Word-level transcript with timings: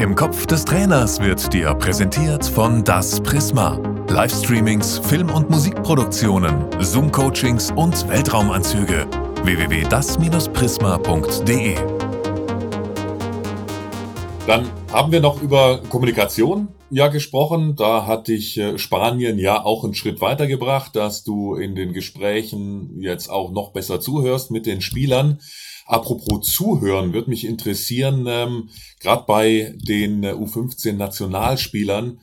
Im 0.00 0.14
Kopf 0.14 0.46
des 0.46 0.64
Trainers 0.64 1.18
wird 1.18 1.52
dir 1.52 1.74
präsentiert 1.74 2.46
von 2.46 2.84
Das 2.84 3.20
Prisma. 3.20 3.80
Livestreamings, 4.08 4.98
Film- 4.98 5.30
und 5.30 5.50
Musikproduktionen, 5.50 6.66
Zoom-Coachings 6.78 7.72
und 7.72 8.08
Weltraumanzüge. 8.08 9.08
www.das-prisma.de 9.42 11.74
Dann 14.46 14.70
haben 14.92 15.10
wir 15.10 15.20
noch 15.20 15.42
über 15.42 15.80
Kommunikation 15.88 16.68
ja 16.90 17.08
gesprochen. 17.08 17.74
Da 17.74 18.06
hat 18.06 18.28
dich 18.28 18.56
äh, 18.56 18.78
Spanien 18.78 19.36
ja 19.36 19.64
auch 19.64 19.82
einen 19.82 19.94
Schritt 19.94 20.20
weitergebracht, 20.20 20.94
dass 20.94 21.24
du 21.24 21.56
in 21.56 21.74
den 21.74 21.92
Gesprächen 21.92 23.00
jetzt 23.00 23.30
auch 23.30 23.50
noch 23.50 23.72
besser 23.72 24.00
zuhörst 24.00 24.52
mit 24.52 24.64
den 24.64 24.80
Spielern. 24.80 25.40
Apropos 25.88 26.46
Zuhören, 26.46 27.14
würde 27.14 27.30
mich 27.30 27.46
interessieren, 27.46 28.26
ähm, 28.28 28.68
gerade 29.00 29.24
bei 29.26 29.74
den 29.88 30.22
äh, 30.22 30.32
U15-Nationalspielern, 30.32 32.20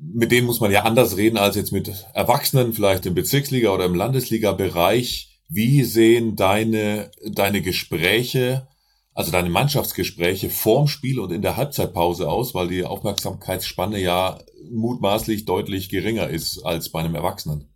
mit 0.00 0.30
denen 0.30 0.46
muss 0.46 0.60
man 0.60 0.70
ja 0.70 0.84
anders 0.84 1.16
reden 1.16 1.36
als 1.36 1.56
jetzt 1.56 1.72
mit 1.72 2.06
Erwachsenen, 2.14 2.72
vielleicht 2.72 3.06
im 3.06 3.16
Bezirksliga- 3.16 3.74
oder 3.74 3.86
im 3.86 3.96
Landesliga-Bereich. 3.96 5.40
Wie 5.48 5.82
sehen 5.82 6.36
deine, 6.36 7.10
deine 7.28 7.60
Gespräche, 7.60 8.68
also 9.14 9.32
deine 9.32 9.50
Mannschaftsgespräche 9.50 10.48
vorm 10.48 10.86
Spiel 10.86 11.18
und 11.18 11.32
in 11.32 11.42
der 11.42 11.56
Halbzeitpause 11.56 12.28
aus, 12.28 12.54
weil 12.54 12.68
die 12.68 12.84
Aufmerksamkeitsspanne 12.84 13.98
ja 13.98 14.38
mutmaßlich 14.70 15.44
deutlich 15.44 15.88
geringer 15.88 16.28
ist 16.28 16.62
als 16.64 16.90
bei 16.90 17.00
einem 17.00 17.16
Erwachsenen? 17.16 17.68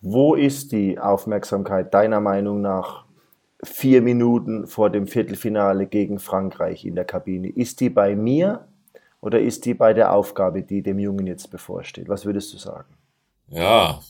Wo 0.00 0.34
ist 0.34 0.72
die 0.72 0.98
Aufmerksamkeit 0.98 1.92
deiner 1.92 2.20
Meinung 2.20 2.62
nach 2.62 3.11
vier 3.64 4.02
Minuten 4.02 4.66
vor 4.66 4.90
dem 4.90 5.06
Viertelfinale 5.06 5.86
gegen 5.86 6.18
Frankreich 6.18 6.84
in 6.84 6.94
der 6.94 7.04
Kabine. 7.04 7.48
Ist 7.48 7.80
die 7.80 7.90
bei 7.90 8.16
mir 8.16 8.66
oder 9.20 9.40
ist 9.40 9.64
die 9.66 9.74
bei 9.74 9.94
der 9.94 10.12
Aufgabe, 10.12 10.62
die 10.62 10.82
dem 10.82 10.98
Jungen 10.98 11.26
jetzt 11.26 11.50
bevorsteht? 11.50 12.08
Was 12.08 12.24
würdest 12.24 12.52
du 12.52 12.58
sagen? 12.58 12.94
Ja, 13.48 14.00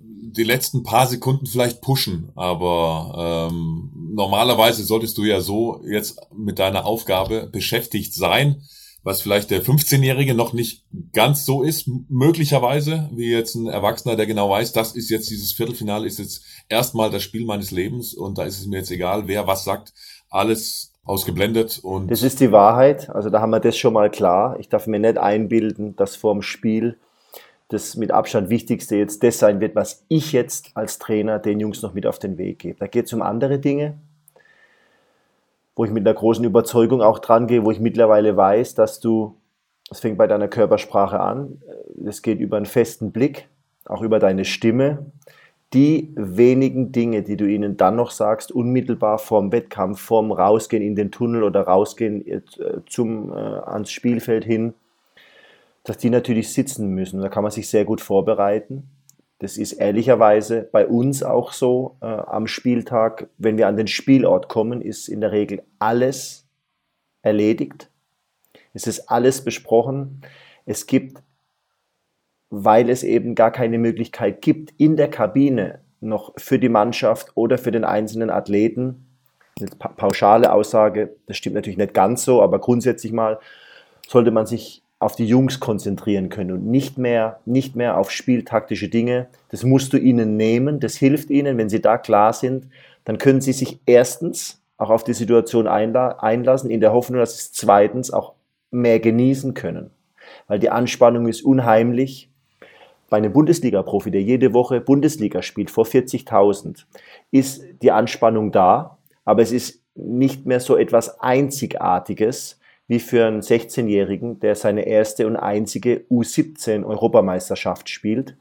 die 0.00 0.44
letzten 0.44 0.82
paar 0.82 1.06
Sekunden 1.06 1.46
vielleicht 1.46 1.80
pushen, 1.80 2.30
aber 2.34 3.48
ähm, 3.50 3.90
normalerweise 4.14 4.84
solltest 4.84 5.16
du 5.18 5.24
ja 5.24 5.40
so 5.40 5.82
jetzt 5.84 6.20
mit 6.34 6.58
deiner 6.58 6.86
Aufgabe 6.86 7.48
beschäftigt 7.50 8.14
sein, 8.14 8.62
was 9.02 9.22
vielleicht 9.22 9.52
der 9.52 9.64
15-Jährige 9.64 10.34
noch 10.34 10.52
nicht 10.52 10.84
ganz 11.12 11.44
so 11.44 11.62
ist, 11.62 11.88
möglicherweise, 12.08 13.08
wie 13.14 13.30
jetzt 13.30 13.54
ein 13.54 13.68
Erwachsener, 13.68 14.16
der 14.16 14.26
genau 14.26 14.50
weiß, 14.50 14.72
das 14.72 14.96
ist 14.96 15.10
jetzt 15.10 15.30
dieses 15.30 15.52
Viertelfinale, 15.52 16.06
ist 16.06 16.18
jetzt 16.18 16.42
erstmal 16.68 17.10
das 17.10 17.22
Spiel 17.22 17.44
meines 17.46 17.70
Lebens 17.70 18.14
und 18.14 18.38
da 18.38 18.44
ist 18.44 18.58
es 18.58 18.66
mir 18.66 18.78
jetzt 18.78 18.90
egal, 18.90 19.26
wer 19.26 19.46
was 19.46 19.64
sagt, 19.64 19.92
alles 20.30 20.92
ausgeblendet 21.04 21.80
und. 21.82 22.10
Das 22.10 22.22
ist 22.22 22.40
die 22.40 22.52
Wahrheit, 22.52 23.08
also 23.10 23.30
da 23.30 23.40
haben 23.40 23.50
wir 23.50 23.60
das 23.60 23.76
schon 23.76 23.92
mal 23.92 24.10
klar. 24.10 24.56
Ich 24.58 24.68
darf 24.68 24.86
mir 24.86 24.98
nicht 24.98 25.18
einbilden, 25.18 25.96
dass 25.96 26.16
vorm 26.16 26.42
Spiel 26.42 26.98
das 27.68 27.96
mit 27.96 28.12
Abstand 28.12 28.48
Wichtigste 28.48 28.96
jetzt 28.96 29.22
das 29.22 29.38
sein 29.38 29.60
wird, 29.60 29.74
was 29.74 30.04
ich 30.08 30.32
jetzt 30.32 30.70
als 30.74 30.98
Trainer 30.98 31.38
den 31.38 31.58
Jungs 31.58 31.82
noch 31.82 31.94
mit 31.94 32.06
auf 32.06 32.18
den 32.18 32.38
Weg 32.38 32.60
gebe. 32.60 32.78
Da 32.78 32.86
geht 32.86 33.06
es 33.06 33.12
um 33.12 33.22
andere 33.22 33.58
Dinge, 33.58 33.98
wo 35.74 35.84
ich 35.84 35.90
mit 35.90 36.06
einer 36.06 36.14
großen 36.14 36.44
Überzeugung 36.44 37.02
auch 37.02 37.18
dran 37.18 37.46
gehe, 37.46 37.64
wo 37.64 37.70
ich 37.70 37.80
mittlerweile 37.80 38.36
weiß, 38.36 38.74
dass 38.74 39.00
du, 39.00 39.36
es 39.90 40.00
fängt 40.00 40.16
bei 40.16 40.26
deiner 40.26 40.48
Körpersprache 40.48 41.18
an, 41.18 41.60
es 42.04 42.22
geht 42.22 42.38
über 42.38 42.56
einen 42.56 42.66
festen 42.66 43.10
Blick, 43.10 43.48
auch 43.84 44.02
über 44.02 44.18
deine 44.18 44.44
Stimme. 44.44 45.06
Die 45.74 46.12
wenigen 46.16 46.92
Dinge, 46.92 47.22
die 47.22 47.36
du 47.36 47.44
ihnen 47.44 47.76
dann 47.76 47.96
noch 47.96 48.12
sagst, 48.12 48.52
unmittelbar 48.52 49.18
vorm 49.18 49.50
Wettkampf, 49.50 50.00
vorm 50.00 50.30
Rausgehen 50.30 50.82
in 50.82 50.94
den 50.94 51.10
Tunnel 51.10 51.42
oder 51.42 51.62
Rausgehen 51.62 52.24
äh, 52.26 52.40
zum, 52.86 53.32
äh, 53.32 53.34
ans 53.34 53.90
Spielfeld 53.90 54.44
hin, 54.44 54.74
dass 55.82 55.98
die 55.98 56.10
natürlich 56.10 56.52
sitzen 56.52 56.94
müssen. 56.94 57.20
Da 57.20 57.28
kann 57.28 57.42
man 57.42 57.50
sich 57.50 57.68
sehr 57.68 57.84
gut 57.84 58.00
vorbereiten. 58.00 58.88
Das 59.38 59.58
ist 59.58 59.74
ehrlicherweise 59.74 60.68
bei 60.70 60.86
uns 60.86 61.22
auch 61.22 61.52
so 61.52 61.96
äh, 62.00 62.06
am 62.06 62.46
Spieltag. 62.46 63.28
Wenn 63.36 63.58
wir 63.58 63.68
an 63.68 63.76
den 63.76 63.86
Spielort 63.86 64.48
kommen, 64.48 64.80
ist 64.80 65.08
in 65.08 65.20
der 65.20 65.32
Regel 65.32 65.62
alles 65.78 66.46
erledigt. 67.22 67.90
Es 68.72 68.86
ist 68.86 69.10
alles 69.10 69.42
besprochen. 69.42 70.22
Es 70.64 70.86
gibt, 70.86 71.22
weil 72.50 72.90
es 72.90 73.02
eben 73.02 73.34
gar 73.34 73.50
keine 73.50 73.78
Möglichkeit 73.78 74.42
gibt, 74.42 74.72
in 74.78 74.96
der 74.96 75.08
Kabine 75.08 75.80
noch 76.00 76.32
für 76.36 76.58
die 76.58 76.68
Mannschaft 76.68 77.32
oder 77.34 77.58
für 77.58 77.72
den 77.72 77.84
einzelnen 77.84 78.30
Athleten, 78.30 79.06
eine 79.58 79.70
pauschale 79.96 80.52
Aussage, 80.52 81.16
das 81.26 81.36
stimmt 81.36 81.56
natürlich 81.56 81.78
nicht 81.78 81.94
ganz 81.94 82.24
so, 82.24 82.42
aber 82.42 82.58
grundsätzlich 82.58 83.12
mal 83.12 83.38
sollte 84.06 84.30
man 84.30 84.46
sich 84.46 84.82
auf 84.98 85.16
die 85.16 85.26
Jungs 85.26 85.60
konzentrieren 85.60 86.28
können 86.28 86.52
und 86.52 86.66
nicht 86.66 86.98
mehr, 86.98 87.40
nicht 87.44 87.76
mehr 87.76 87.98
auf 87.98 88.10
spieltaktische 88.10 88.88
Dinge. 88.88 89.28
Das 89.50 89.62
musst 89.62 89.92
du 89.92 89.98
ihnen 89.98 90.36
nehmen, 90.36 90.80
das 90.80 90.96
hilft 90.96 91.30
ihnen, 91.30 91.58
wenn 91.58 91.68
sie 91.68 91.82
da 91.82 91.98
klar 91.98 92.32
sind, 92.32 92.68
dann 93.04 93.18
können 93.18 93.40
sie 93.40 93.52
sich 93.52 93.78
erstens 93.86 94.62
auch 94.78 94.90
auf 94.90 95.04
die 95.04 95.14
Situation 95.14 95.66
einlassen, 95.66 96.70
in 96.70 96.80
der 96.80 96.92
Hoffnung, 96.92 97.20
dass 97.20 97.36
sie 97.36 97.40
es 97.40 97.52
zweitens 97.52 98.10
auch 98.10 98.34
mehr 98.70 99.00
genießen 99.00 99.54
können. 99.54 99.90
Weil 100.48 100.58
die 100.58 100.70
Anspannung 100.70 101.28
ist 101.28 101.42
unheimlich. 101.42 102.30
Bei 103.08 103.18
einem 103.18 103.32
Bundesliga-Profi, 103.32 104.10
der 104.10 104.22
jede 104.22 104.52
Woche 104.52 104.80
Bundesliga 104.80 105.42
spielt, 105.42 105.70
vor 105.70 105.84
40.000, 105.84 106.84
ist 107.30 107.64
die 107.82 107.92
Anspannung 107.92 108.52
da, 108.52 108.98
aber 109.24 109.42
es 109.42 109.52
ist 109.52 109.82
nicht 109.94 110.46
mehr 110.46 110.60
so 110.60 110.76
etwas 110.76 111.20
Einzigartiges, 111.20 112.58
wie 112.88 113.00
für 113.00 113.26
einen 113.26 113.40
16-Jährigen, 113.40 114.40
der 114.40 114.54
seine 114.54 114.86
erste 114.86 115.26
und 115.26 115.36
einzige 115.36 116.04
U17-Europameisterschaft 116.10 117.88
spielt. 117.88 118.36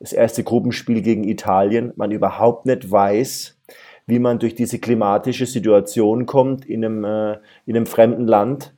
Das 0.00 0.12
erste 0.12 0.44
Gruppenspiel 0.44 1.02
gegen 1.02 1.24
Italien, 1.24 1.92
man 1.96 2.10
überhaupt 2.10 2.66
nicht 2.66 2.90
weiß, 2.90 3.56
wie 4.06 4.18
man 4.18 4.38
durch 4.38 4.54
diese 4.54 4.78
klimatische 4.78 5.46
Situation 5.46 6.26
kommt 6.26 6.64
in 6.64 6.84
einem, 6.84 7.04
äh, 7.04 7.38
in 7.66 7.76
einem 7.76 7.86
fremden 7.86 8.26
Land 8.26 8.74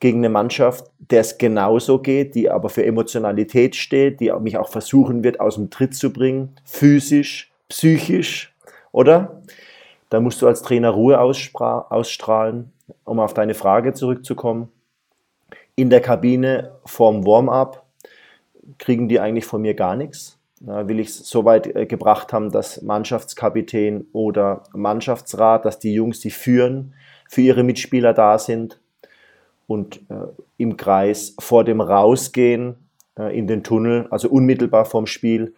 gegen 0.00 0.18
eine 0.18 0.28
Mannschaft, 0.28 0.90
der 0.98 1.20
es 1.20 1.38
genauso 1.38 1.98
geht, 1.98 2.34
die 2.34 2.50
aber 2.50 2.68
für 2.68 2.84
Emotionalität 2.84 3.74
steht, 3.76 4.20
die 4.20 4.32
mich 4.40 4.56
auch 4.56 4.68
versuchen 4.68 5.24
wird, 5.24 5.40
aus 5.40 5.56
dem 5.56 5.70
Tritt 5.70 5.94
zu 5.94 6.12
bringen, 6.12 6.54
physisch, 6.64 7.50
psychisch, 7.68 8.54
oder? 8.92 9.42
Da 10.10 10.20
musst 10.20 10.40
du 10.40 10.46
als 10.46 10.62
Trainer 10.62 10.90
Ruhe 10.90 11.20
ausstrahlen 11.20 12.72
um 13.04 13.20
auf 13.20 13.34
deine 13.34 13.54
Frage 13.54 13.92
zurückzukommen, 13.92 14.68
in 15.74 15.90
der 15.90 16.00
Kabine 16.00 16.72
vorm 16.84 17.24
Warm-up 17.24 17.84
kriegen 18.78 19.08
die 19.08 19.20
eigentlich 19.20 19.46
von 19.46 19.62
mir 19.62 19.74
gar 19.74 19.96
nichts. 19.96 20.38
Da 20.60 20.88
will 20.88 20.98
ich 20.98 21.08
es 21.08 21.28
so 21.28 21.44
weit 21.44 21.68
äh, 21.68 21.86
gebracht 21.86 22.32
haben, 22.32 22.50
dass 22.50 22.82
Mannschaftskapitän 22.82 24.06
oder 24.12 24.64
Mannschaftsrat, 24.72 25.64
dass 25.64 25.78
die 25.78 25.94
Jungs, 25.94 26.18
die 26.20 26.32
führen, 26.32 26.94
für 27.28 27.42
ihre 27.42 27.62
Mitspieler 27.62 28.12
da 28.12 28.38
sind 28.38 28.80
und 29.68 30.00
äh, 30.10 30.26
im 30.56 30.76
Kreis 30.76 31.36
vor 31.38 31.62
dem 31.62 31.80
Rausgehen 31.80 32.88
äh, 33.16 33.38
in 33.38 33.46
den 33.46 33.62
Tunnel, 33.62 34.08
also 34.10 34.28
unmittelbar 34.28 34.86
vorm 34.86 35.06
Spiel, 35.06 35.54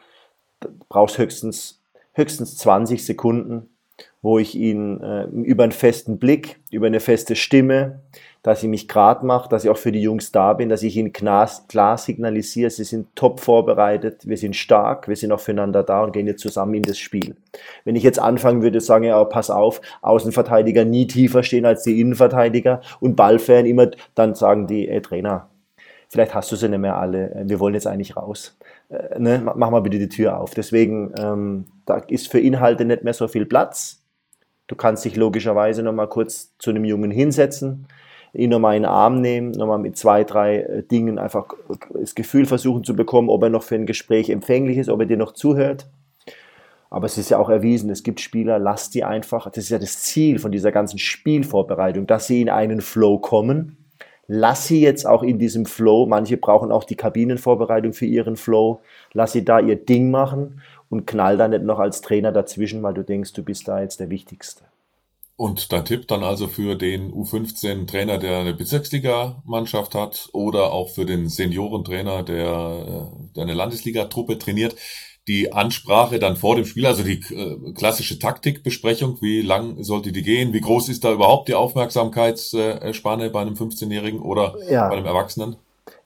brauchst 0.91 1.16
höchstens, 1.16 1.81
höchstens 2.12 2.59
20 2.59 3.06
Sekunden, 3.06 3.70
wo 4.22 4.38
ich 4.38 4.55
ihn 4.55 5.00
äh, 5.00 5.25
über 5.25 5.62
einen 5.62 5.72
festen 5.72 6.19
Blick, 6.19 6.61
über 6.71 6.87
eine 6.87 7.00
feste 7.00 7.37
Stimme, 7.37 8.00
dass 8.43 8.62
ich 8.62 8.69
mich 8.69 8.88
gerade 8.88 9.25
mache, 9.27 9.49
dass 9.49 9.65
ich 9.65 9.71
auch 9.71 9.77
für 9.77 9.93
die 9.93 10.00
Jungs 10.00 10.33
da 10.33 10.55
bin, 10.55 10.69
dass 10.69 10.83
ich 10.83 10.97
ihnen 10.97 11.12
klar, 11.12 11.50
klar 11.69 11.99
signalisiere, 11.99 12.71
sie 12.71 12.84
sind 12.84 13.15
top 13.15 13.41
vorbereitet, 13.41 14.27
wir 14.27 14.37
sind 14.37 14.56
stark, 14.56 15.09
wir 15.09 15.16
sind 15.16 15.33
auch 15.33 15.41
füreinander 15.41 15.83
da 15.83 16.03
und 16.03 16.12
gehen 16.12 16.27
jetzt 16.27 16.41
zusammen 16.41 16.75
in 16.75 16.83
das 16.83 16.99
Spiel. 16.99 17.37
Wenn 17.84 17.97
ich 17.97 18.03
jetzt 18.03 18.19
anfangen 18.19 18.62
würde, 18.62 18.81
sagen 18.81 19.05
ja, 19.05 19.22
pass 19.25 19.50
auf, 19.50 19.81
Außenverteidiger 20.00 20.84
nie 20.84 21.06
tiefer 21.06 21.43
stehen 21.43 21.67
als 21.67 21.82
die 21.82 22.00
Innenverteidiger 22.00 22.81
und 23.00 23.17
Ballfern 23.17 23.67
immer, 23.67 23.91
dann 24.15 24.35
sagen 24.35 24.67
die, 24.67 24.88
ey 24.88 25.03
Trainer, 25.03 25.49
vielleicht 26.08 26.35
hast 26.35 26.50
du 26.50 26.56
sie 26.56 26.69
nicht 26.69 26.81
mehr 26.81 26.96
alle, 26.96 27.43
wir 27.44 27.61
wollen 27.61 27.75
jetzt 27.75 27.87
eigentlich 27.87 28.17
raus. 28.17 28.56
Äh, 28.90 29.19
ne, 29.19 29.40
mach 29.56 29.70
mal 29.70 29.81
bitte 29.81 29.98
die 29.98 30.08
Tür 30.08 30.38
auf. 30.38 30.54
Deswegen, 30.54 31.12
ähm, 31.19 31.66
da 31.87 31.96
ist 31.96 32.28
für 32.28 32.40
Inhalte 32.40 32.84
nicht 32.84 33.04
mehr 33.04 33.14
so 33.14 33.26
viel 33.28 33.46
Platz 33.46 34.00
Du 34.70 34.76
kannst 34.76 35.04
dich 35.04 35.16
logischerweise 35.16 35.82
nochmal 35.82 36.06
kurz 36.06 36.56
zu 36.58 36.70
einem 36.70 36.84
Jungen 36.84 37.10
hinsetzen, 37.10 37.88
ihn 38.32 38.50
nochmal 38.50 38.76
in 38.76 38.84
den 38.84 38.88
Arm 38.88 39.20
nehmen, 39.20 39.50
nochmal 39.50 39.81
mit 39.81 39.96
zwei, 39.96 40.22
drei 40.22 40.58
äh, 40.58 40.82
Dingen 40.84 41.19
einfach 41.19 41.48
das 41.92 42.14
Gefühl 42.14 42.46
versuchen 42.46 42.84
zu 42.84 42.94
bekommen, 42.94 43.31
ob 43.31 43.42
er 43.42 43.50
noch 43.50 43.64
für 43.64 43.75
ein 43.75 43.84
Gespräch 43.84 44.31
empfänglich 44.31 44.78
ist, 44.78 44.88
ob 44.88 45.00
er 45.00 45.06
dir 45.06 45.16
noch 45.16 45.32
zuhört. 45.32 45.90
Aber 46.88 47.06
es 47.06 47.19
ist 47.19 47.31
ja 47.31 47.38
auch 47.38 47.48
erwiesen, 47.50 47.90
es 47.90 48.04
gibt 48.04 48.20
Spieler, 48.20 48.60
lass 48.60 48.90
die 48.90 49.02
einfach, 49.02 49.50
das 49.50 49.64
ist 49.64 49.70
ja 49.70 49.81
das 49.81 50.02
Ziel 50.02 50.38
von 50.38 50.52
dieser 50.52 50.70
ganzen 50.70 51.00
Spielvorbereitung, 51.00 52.06
dass 52.06 52.28
sie 52.28 52.40
in 52.40 52.48
einen 52.48 52.81
Flow 52.81 53.19
kommen. 53.19 53.80
Lass 54.32 54.69
sie 54.69 54.81
jetzt 54.81 55.09
auch 55.09 55.25
in 55.25 55.41
diesem 55.41 55.67
Flow, 55.67 56.06
manche 56.06 56.37
brauchen 56.37 56.71
auch 56.71 56.85
die 56.85 56.94
Kabinenvorbereitung 56.94 57.93
für 57.93 58.06
ihren 58.06 58.37
Flow, 58.37 58.81
lass 59.12 59.32
sie 59.32 59.44
da 59.44 59.59
ihr 59.59 59.75
Ding 59.75 60.12
machen 60.12 60.61
und 60.88 61.05
knall 61.05 61.37
da 61.37 61.49
nicht 61.49 61.65
noch 61.65 61.81
als 61.81 62.00
Trainer 62.00 62.31
dazwischen, 62.31 62.81
weil 62.85 62.94
du 62.94 63.03
denkst, 63.03 63.32
du 63.32 63.43
bist 63.43 63.67
da 63.67 63.81
jetzt 63.81 63.99
der 63.99 64.09
Wichtigste. 64.09 64.62
Und 65.35 65.73
dein 65.73 65.85
Tipp 65.85 66.06
dann 66.06 66.23
also 66.23 66.47
für 66.47 66.77
den 66.77 67.12
U15-Trainer, 67.12 68.19
der 68.19 68.38
eine 68.38 68.55
Bezirksligamannschaft 68.55 69.97
hat 69.97 70.29
oder 70.32 70.73
auch 70.73 70.91
für 70.91 71.06
den 71.06 71.29
Seniorentrainer, 71.29 72.23
der, 72.23 73.11
äh, 73.11 73.35
der 73.35 73.43
eine 73.43 73.55
Landesligatruppe 73.55 74.38
trainiert, 74.38 74.77
die 75.28 75.52
Ansprache 75.52 76.19
dann 76.19 76.37
vor 76.37 76.56
dem 76.56 76.64
Spiel, 76.64 76.87
also 76.87 77.02
die 77.02 77.20
äh, 77.34 77.72
klassische 77.72 78.19
Taktikbesprechung, 78.19 79.19
wie 79.20 79.43
lang 79.43 79.82
sollte 79.82 80.12
die 80.12 80.22
gehen, 80.22 80.52
wie 80.52 80.61
groß 80.61 80.88
ist 80.88 81.05
da 81.05 81.12
überhaupt 81.12 81.49
die 81.49 81.55
Aufmerksamkeitsspanne 81.55 83.31
bei 83.31 83.40
einem 83.40 83.55
15-Jährigen 83.55 84.20
oder 84.20 84.56
ja. 84.69 84.88
bei 84.88 84.96
einem 84.96 85.06
Erwachsenen? 85.06 85.56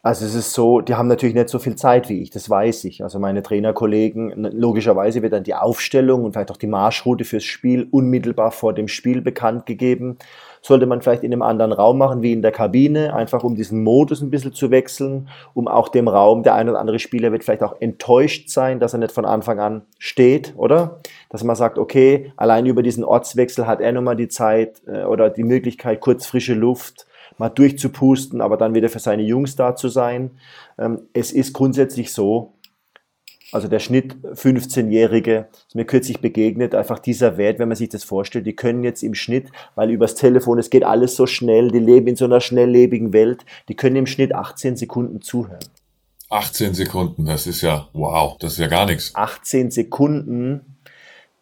Also 0.03 0.27
es 0.27 0.35
ist 0.35 0.53
so, 0.53 0.83
die 0.83 0.97
haben 0.97 1.09
natürlich 1.09 1.35
nicht 1.35 1.49
so 1.49 1.59
viel 1.59 1.77
Zeit 1.77 2.11
wie 2.11 2.21
ich, 2.21 2.29
das 2.29 2.51
weiß 2.51 2.85
ich. 2.85 3.03
Also 3.03 3.19
meine 3.19 3.43
Trainerkollegen, 3.43 4.45
logischerweise 4.53 5.23
wird 5.23 5.33
dann 5.33 5.45
die 5.45 5.55
Aufstellung 5.55 6.25
und 6.25 6.35
vielleicht 6.35 6.51
auch 6.51 6.59
die 6.59 6.67
Marschroute 6.67 7.25
fürs 7.25 7.45
Spiel 7.45 7.89
unmittelbar 7.91 8.51
vor 8.51 8.75
dem 8.75 8.87
Spiel 8.87 9.23
bekannt 9.23 9.65
gegeben. 9.65 10.19
Sollte 10.67 10.87
man 10.87 11.03
vielleicht 11.03 11.23
in 11.23 11.31
einem 11.31 11.43
anderen 11.43 11.73
Raum 11.73 11.99
machen, 11.99 12.23
wie 12.23 12.33
in 12.33 12.41
der 12.41 12.51
Kabine, 12.51 13.15
einfach 13.15 13.45
um 13.45 13.55
diesen 13.55 13.83
Modus 13.83 14.23
ein 14.23 14.31
bisschen 14.31 14.55
zu 14.55 14.71
wechseln, 14.71 15.29
um 15.53 15.69
auch 15.69 15.91
dem 15.91 16.09
Raum, 16.09 16.43
der 16.43 16.55
ein 16.55 16.71
oder 16.71 16.81
andere 16.81 16.99
Spieler 16.99 17.33
wird 17.33 17.45
vielleicht 17.45 17.63
auch 17.63 17.79
enttäuscht 17.83 18.49
sein, 18.49 18.81
dass 18.81 18.95
er 18.95 19.01
nicht 19.01 19.13
von 19.13 19.27
Anfang 19.27 19.61
an 19.61 19.83
steht, 19.99 20.55
oder? 20.57 21.01
Dass 21.29 21.45
man 21.45 21.55
sagt, 21.55 21.77
okay, 21.77 22.33
allein 22.39 22.65
über 22.65 22.83
diesen 22.83 23.05
Ortswechsel 23.05 23.67
hat 23.67 23.83
er 23.83 23.93
nochmal 23.93 24.17
die 24.17 24.29
Zeit 24.29 24.81
äh, 24.87 25.05
oder 25.05 25.29
die 25.29 25.45
Möglichkeit, 25.45 26.01
kurz 26.01 26.25
frische 26.25 26.55
Luft, 26.55 27.07
mal 27.37 27.51
durchzupusten, 27.51 28.41
aber 28.41 28.57
dann 28.57 28.75
wieder 28.75 28.89
für 28.89 29.01
seine 29.01 29.23
Jungs 29.23 29.57
da 29.57 29.77
zu 29.77 29.89
sein. 29.89 30.31
Ähm, 30.79 31.01
es 31.13 31.31
ist 31.31 31.53
grundsätzlich 31.53 32.11
so, 32.11 32.54
also 33.55 33.69
der 33.69 33.79
Schnitt 33.79 34.17
15-Jährige, 34.25 35.47
ist 35.69 35.77
mir 35.77 35.85
kürzlich 35.85 36.21
begegnet, 36.21 36.75
einfach 36.75 36.99
dieser 36.99 37.37
Wert, 37.37 37.61
wenn 37.61 37.69
man 37.69 37.77
sich 37.77 37.89
das 37.89 38.03
vorstellt, 38.03 38.47
die 38.47 38.57
können 38.57 38.83
jetzt 38.83 39.05
im 39.05 39.15
Schnitt, 39.15 39.49
weil 39.77 39.91
übers 39.91 40.17
Telefon, 40.17 40.59
es 40.59 40.71
geht 40.71 40.83
alles 40.83 41.15
so 41.15 41.27
schnell, 41.27 41.71
die 41.71 41.79
leben 41.79 42.09
in 42.09 42.17
so 42.17 42.25
einer 42.25 42.41
schnelllebigen 42.41 43.13
Welt, 43.13 43.45
die 43.69 43.77
können 43.77 43.95
im 43.95 44.07
Schnitt 44.07 44.35
18 44.35 44.77
Sekunden 44.77 45.21
zuhören. 45.21 45.65
18 46.31 46.75
Sekunden, 46.75 47.27
das 47.27 47.47
ist 47.47 47.63
ja, 47.63 47.87
wow, 47.93 48.37
das 48.39 48.55
ist 48.55 48.59
ja 48.59 48.67
gar 48.67 48.87
nichts. 48.87 49.15
18 49.15 49.71
Sekunden, 49.71 50.79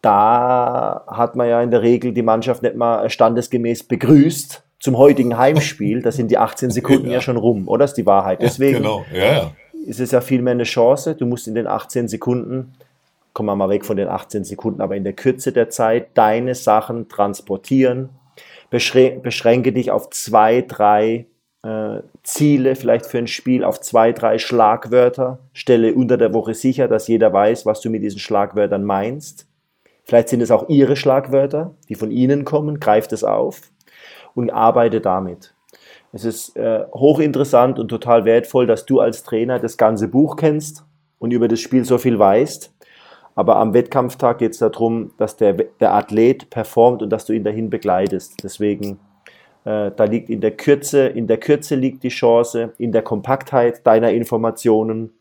da 0.03 1.05
hat 1.07 1.35
man 1.35 1.49
ja 1.49 1.63
in 1.63 1.71
der 1.71 1.81
Regel 1.81 2.13
die 2.13 2.21
Mannschaft 2.21 2.61
nicht 2.61 2.75
mal 2.75 3.09
standesgemäß 3.09 3.85
begrüßt, 3.85 4.63
zum 4.77 4.97
heutigen 4.97 5.37
Heimspiel, 5.37 6.01
da 6.01 6.11
sind 6.11 6.29
die 6.29 6.37
18 6.37 6.69
Sekunden 6.69 7.05
ja. 7.07 7.13
ja 7.13 7.21
schon 7.21 7.37
rum, 7.37 7.67
oder? 7.67 7.85
Das 7.85 7.91
ist 7.91 7.97
die 7.97 8.05
Wahrheit. 8.05 8.41
Deswegen 8.41 8.79
genau. 8.79 9.03
ja, 9.11 9.33
ja. 9.33 9.51
Ist 9.83 9.99
es 9.99 10.11
ja 10.11 10.21
vielmehr 10.21 10.51
eine 10.51 10.63
Chance. 10.63 11.15
Du 11.15 11.25
musst 11.25 11.47
in 11.47 11.55
den 11.55 11.67
18 11.67 12.07
Sekunden, 12.07 12.73
kommen 13.33 13.47
wir 13.47 13.55
mal 13.55 13.69
weg 13.69 13.85
von 13.85 13.97
den 13.97 14.07
18 14.07 14.43
Sekunden, 14.43 14.81
aber 14.81 14.95
in 14.95 15.03
der 15.03 15.13
Kürze 15.13 15.51
der 15.51 15.69
Zeit 15.69 16.09
deine 16.15 16.55
Sachen 16.55 17.09
transportieren. 17.09 18.09
Beschränke 18.69 19.71
dich 19.71 19.91
auf 19.91 20.09
zwei, 20.09 20.61
drei 20.61 21.27
äh, 21.63 22.01
Ziele, 22.23 22.75
vielleicht 22.75 23.05
für 23.05 23.19
ein 23.19 23.27
Spiel, 23.27 23.63
auf 23.63 23.79
zwei, 23.81 24.11
drei 24.11 24.37
Schlagwörter. 24.37 25.39
Stelle 25.53 25.93
unter 25.93 26.17
der 26.17 26.33
Woche 26.33 26.53
sicher, 26.53 26.87
dass 26.87 27.07
jeder 27.07 27.31
weiß, 27.31 27.65
was 27.65 27.81
du 27.81 27.89
mit 27.89 28.03
diesen 28.03 28.19
Schlagwörtern 28.19 28.83
meinst. 28.83 29.47
Vielleicht 30.03 30.29
sind 30.29 30.41
es 30.41 30.51
auch 30.51 30.69
ihre 30.69 30.95
Schlagwörter, 30.95 31.75
die 31.87 31.95
von 31.95 32.11
ihnen 32.11 32.45
kommen. 32.45 32.79
Greift 32.79 33.13
es 33.13 33.23
auf 33.23 33.61
und 34.33 34.49
arbeite 34.49 35.01
damit. 35.01 35.53
Es 36.13 36.25
ist 36.25 36.55
äh, 36.55 36.85
hochinteressant 36.93 37.79
und 37.79 37.87
total 37.87 38.23
wertvoll, 38.23 38.67
dass 38.67 38.85
du 38.85 38.99
als 38.99 39.23
Trainer 39.23 39.57
das 39.57 39.77
ganze 39.77 40.07
Buch 40.07 40.35
kennst 40.35 40.85
und 41.17 41.31
über 41.31 41.47
das 41.47 41.59
Spiel 41.59 41.83
so 41.85 41.97
viel 41.97 42.19
weißt. 42.19 42.71
Aber 43.35 43.55
am 43.55 43.73
Wettkampftag 43.73 44.37
geht 44.37 44.51
es 44.51 44.59
darum, 44.59 45.11
dass 45.17 45.37
der, 45.37 45.53
der 45.53 45.93
Athlet 45.95 46.51
performt 46.51 47.01
und 47.01 47.09
dass 47.09 47.25
du 47.25 47.33
ihn 47.33 47.43
dahin 47.43 47.71
begleitest. 47.71 48.43
Deswegen, 48.43 48.99
äh, 49.65 49.89
da 49.89 50.03
liegt 50.03 50.29
in 50.29 50.39
der 50.39 50.51
Kürze, 50.51 51.07
in 51.07 51.25
der 51.25 51.37
Kürze 51.37 51.73
liegt 51.73 52.03
die 52.03 52.09
Chance, 52.09 52.73
in 52.77 52.91
der 52.91 53.01
Kompaktheit 53.01 53.85
deiner 53.87 54.11
Informationen. 54.11 55.13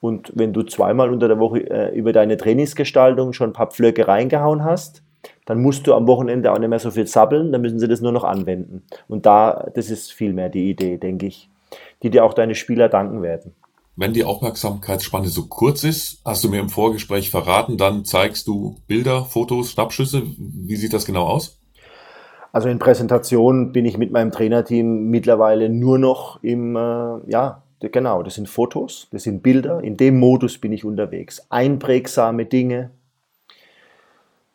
Und 0.00 0.32
wenn 0.34 0.54
du 0.54 0.62
zweimal 0.62 1.10
unter 1.10 1.28
der 1.28 1.38
Woche 1.38 1.68
äh, 1.68 1.94
über 1.94 2.14
deine 2.14 2.38
Trainingsgestaltung 2.38 3.34
schon 3.34 3.50
ein 3.50 3.52
paar 3.52 3.70
Pflöcke 3.70 4.08
reingehauen 4.08 4.64
hast, 4.64 5.02
dann 5.50 5.62
musst 5.62 5.84
du 5.88 5.94
am 5.94 6.06
Wochenende 6.06 6.52
auch 6.52 6.60
nicht 6.60 6.68
mehr 6.68 6.78
so 6.78 6.92
viel 6.92 7.08
sabbeln, 7.08 7.50
dann 7.50 7.60
müssen 7.60 7.80
sie 7.80 7.88
das 7.88 8.00
nur 8.00 8.12
noch 8.12 8.22
anwenden. 8.22 8.84
Und 9.08 9.26
da, 9.26 9.68
das 9.74 9.90
ist 9.90 10.12
vielmehr 10.12 10.48
die 10.48 10.70
Idee, 10.70 10.96
denke 10.96 11.26
ich, 11.26 11.50
die 12.04 12.10
dir 12.10 12.24
auch 12.24 12.34
deine 12.34 12.54
Spieler 12.54 12.88
danken 12.88 13.20
werden. 13.20 13.56
Wenn 13.96 14.12
die 14.12 14.22
Aufmerksamkeitsspanne 14.22 15.26
so 15.26 15.46
kurz 15.46 15.82
ist, 15.82 16.20
hast 16.24 16.44
du 16.44 16.50
mir 16.50 16.60
im 16.60 16.68
Vorgespräch 16.68 17.30
verraten, 17.30 17.78
dann 17.78 18.04
zeigst 18.04 18.46
du 18.46 18.76
Bilder, 18.86 19.24
Fotos, 19.24 19.72
Schnappschüsse. 19.72 20.22
Wie 20.38 20.76
sieht 20.76 20.92
das 20.92 21.04
genau 21.04 21.24
aus? 21.24 21.58
Also 22.52 22.68
in 22.68 22.78
Präsentationen 22.78 23.72
bin 23.72 23.84
ich 23.86 23.98
mit 23.98 24.12
meinem 24.12 24.30
Trainerteam 24.30 25.10
mittlerweile 25.10 25.68
nur 25.68 25.98
noch 25.98 26.40
im, 26.44 26.76
äh, 26.76 27.28
ja, 27.28 27.64
genau, 27.80 28.22
das 28.22 28.36
sind 28.36 28.48
Fotos, 28.48 29.08
das 29.10 29.24
sind 29.24 29.42
Bilder. 29.42 29.82
In 29.82 29.96
dem 29.96 30.20
Modus 30.20 30.58
bin 30.58 30.70
ich 30.70 30.84
unterwegs. 30.84 31.44
Einprägsame 31.50 32.46
Dinge, 32.46 32.92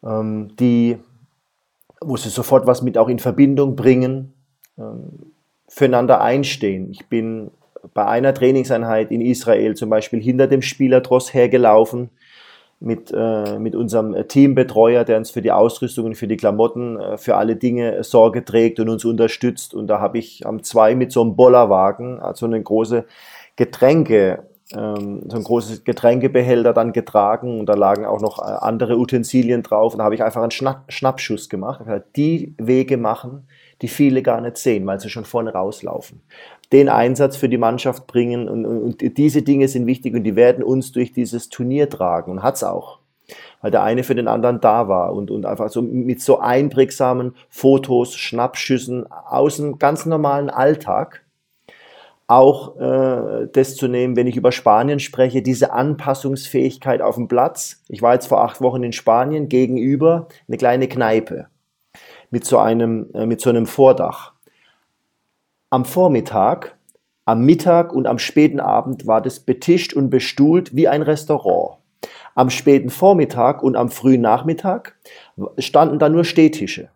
ähm, 0.06 0.56
die, 0.60 0.98
wo 2.02 2.18
sie 2.18 2.30
sofort 2.30 2.68
was 2.68 2.82
mit 2.82 2.98
auch 2.98 3.10
in 3.10 3.20
Verbindung 3.20 3.76
bringen, 3.76 4.34
ähm, 4.78 5.32
füreinander 5.68 6.22
einstehen. 6.22 6.92
Ich 6.92 7.08
bin 7.08 7.52
bei 7.94 8.06
einer 8.06 8.34
Trainingseinheit 8.34 9.12
in 9.12 9.22
Israel 9.22 9.76
zum 9.76 9.90
Beispiel 9.90 10.22
hinter 10.22 10.48
dem 10.48 10.62
Spielertross 10.62 11.34
hergelaufen 11.34 12.10
mit, 12.80 13.12
äh, 13.16 13.58
mit 13.58 13.76
unserem 13.76 14.28
Teambetreuer, 14.28 15.04
der 15.04 15.18
uns 15.18 15.32
für 15.32 15.42
die 15.42 15.52
Ausrüstung 15.52 16.06
und 16.06 16.16
für 16.16 16.28
die 16.28 16.38
Klamotten, 16.38 17.00
äh, 17.00 17.18
für 17.18 17.36
alle 17.36 17.56
Dinge 17.56 18.04
Sorge 18.04 18.44
trägt 18.44 18.80
und 18.80 18.90
uns 18.90 19.06
unterstützt. 19.06 19.74
Und 19.74 19.88
da 19.88 20.00
habe 20.00 20.18
ich 20.18 20.46
am 20.46 20.64
zwei 20.64 20.96
mit 20.96 21.12
so 21.12 21.22
einem 21.22 21.36
Bollerwagen, 21.36 22.20
also 22.20 22.46
eine 22.46 22.62
große 22.62 23.06
Getränke, 23.56 24.44
ähm, 24.74 25.24
so 25.30 25.38
ein 25.38 25.44
großes 25.44 25.84
Getränkebehälter 25.84 26.74
dann 26.74 26.92
getragen 26.92 27.60
und 27.60 27.68
da 27.68 27.76
lagen 27.76 28.06
auch 28.06 28.20
noch 28.20 28.40
äh, 28.40 28.44
andere 28.44 28.98
Utensilien 28.98 29.62
drauf 29.62 29.94
und 29.94 30.00
da 30.00 30.06
habe 30.06 30.16
ich 30.16 30.24
einfach 30.24 30.42
einen 30.42 30.52
Schnapp, 30.52 30.92
Schnappschuss 30.92 31.50
gemacht. 31.50 31.82
Die 32.16 32.56
Wege 32.58 32.98
machen, 32.98 33.48
die 33.82 33.88
viele 33.88 34.24
gar 34.24 34.42
nicht 34.42 34.58
sehen, 34.58 34.86
weil 34.88 35.00
sie 35.00 35.10
schon 35.10 35.26
vorne 35.26 35.54
rauslaufen. 35.54 36.22
Den 36.72 36.90
Einsatz 36.90 37.38
für 37.38 37.50
die 37.50 37.60
Mannschaft 37.60 38.08
bringen 38.08 38.50
und, 38.50 38.66
und, 38.66 39.04
und 39.04 39.18
diese 39.18 39.44
Dinge 39.44 39.68
sind 39.68 39.86
wichtig 39.86 40.16
und 40.16 40.24
die 40.24 40.36
werden 40.36 40.64
uns 40.64 40.92
durch 40.92 41.14
dieses 41.14 41.50
Turnier 41.50 41.90
tragen 41.90 42.32
und 42.32 42.42
hat 42.42 42.56
es 42.56 42.64
auch 42.64 43.00
weil 43.62 43.72
der 43.72 43.82
eine 43.82 44.04
für 44.04 44.14
den 44.14 44.28
anderen 44.28 44.62
da 44.62 44.88
war 44.88 45.14
und, 45.14 45.32
und 45.32 45.46
einfach 45.48 45.70
so 45.70 45.82
mit 45.82 46.22
so 46.22 46.40
einprägsamen 46.40 47.36
Fotos, 47.50 48.16
Schnappschüssen 48.16 49.12
aus 49.12 49.58
dem 49.58 49.80
ganz 49.80 50.06
normalen 50.06 50.52
Alltag 50.52 51.25
auch 52.28 52.80
äh, 52.80 53.48
das 53.52 53.76
zu 53.76 53.88
nehmen, 53.88 54.16
wenn 54.16 54.28
ich 54.28 54.36
über 54.36 54.52
Spanien 54.52 55.00
spreche, 55.00 55.42
diese 55.42 55.74
Anpassungsfähigkeit 55.74 57.02
auf 57.02 57.16
dem 57.16 57.28
Platz. 57.28 57.84
Ich 57.88 58.02
war 58.02 58.14
jetzt 58.14 58.28
vor 58.28 58.42
acht 58.42 58.62
Wochen 58.62 58.84
in 58.84 58.94
Spanien 58.94 59.48
gegenüber 59.48 60.28
eine 60.48 60.58
kleine 60.58 60.88
Kneipe 60.88 61.48
mit 62.32 62.46
so 62.46 62.58
einem, 62.58 63.10
äh, 63.14 63.26
mit 63.26 63.42
so 63.42 63.50
einem 63.50 63.68
Vordach. 63.68 64.34
Am 65.70 65.86
Vormittag, 65.86 66.78
am 67.26 67.46
Mittag 67.46 67.94
und 67.94 68.08
am 68.08 68.18
späten 68.18 68.60
Abend 68.60 69.06
war 69.08 69.22
das 69.22 69.40
betischt 69.40 69.94
und 69.94 70.10
bestuhlt 70.10 70.76
wie 70.76 70.88
ein 70.88 71.02
Restaurant. 71.02 71.78
Am 72.34 72.50
späten 72.50 72.90
Vormittag 72.90 73.64
und 73.64 73.76
am 73.76 73.90
frühen 73.90 74.22
Nachmittag 74.22 74.98
standen 75.58 76.00
da 76.00 76.10
nur 76.10 76.26
Stehtische. 76.26 76.90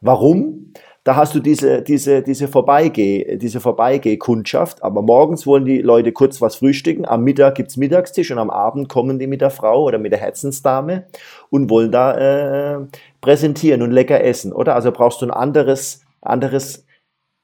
Warum? 0.00 0.72
Da 1.04 1.16
hast 1.16 1.34
du 1.34 1.40
diese, 1.40 1.82
diese, 1.82 2.22
diese 2.22 2.48
Vorbeigeh, 2.48 3.36
diese 3.36 3.60
Vorbeigeh-Kundschaft, 3.60 4.82
aber 4.82 5.02
morgens 5.02 5.46
wollen 5.46 5.66
die 5.66 5.82
Leute 5.82 6.12
kurz 6.12 6.40
was 6.40 6.56
frühstücken, 6.56 7.04
am 7.04 7.22
Mittag 7.24 7.56
gibt's 7.56 7.76
Mittagstisch 7.76 8.30
und 8.30 8.38
am 8.38 8.48
Abend 8.48 8.88
kommen 8.88 9.18
die 9.18 9.26
mit 9.26 9.42
der 9.42 9.50
Frau 9.50 9.84
oder 9.84 9.98
mit 9.98 10.12
der 10.12 10.18
Herzensdame 10.18 11.04
und 11.50 11.68
wollen 11.68 11.92
da 11.92 12.76
äh, 12.76 12.86
präsentieren 13.20 13.82
und 13.82 13.90
lecker 13.90 14.24
essen, 14.24 14.54
oder? 14.54 14.74
Also 14.74 14.92
brauchst 14.92 15.20
du 15.20 15.26
ein 15.26 15.30
anderes, 15.30 16.00
anderes 16.22 16.86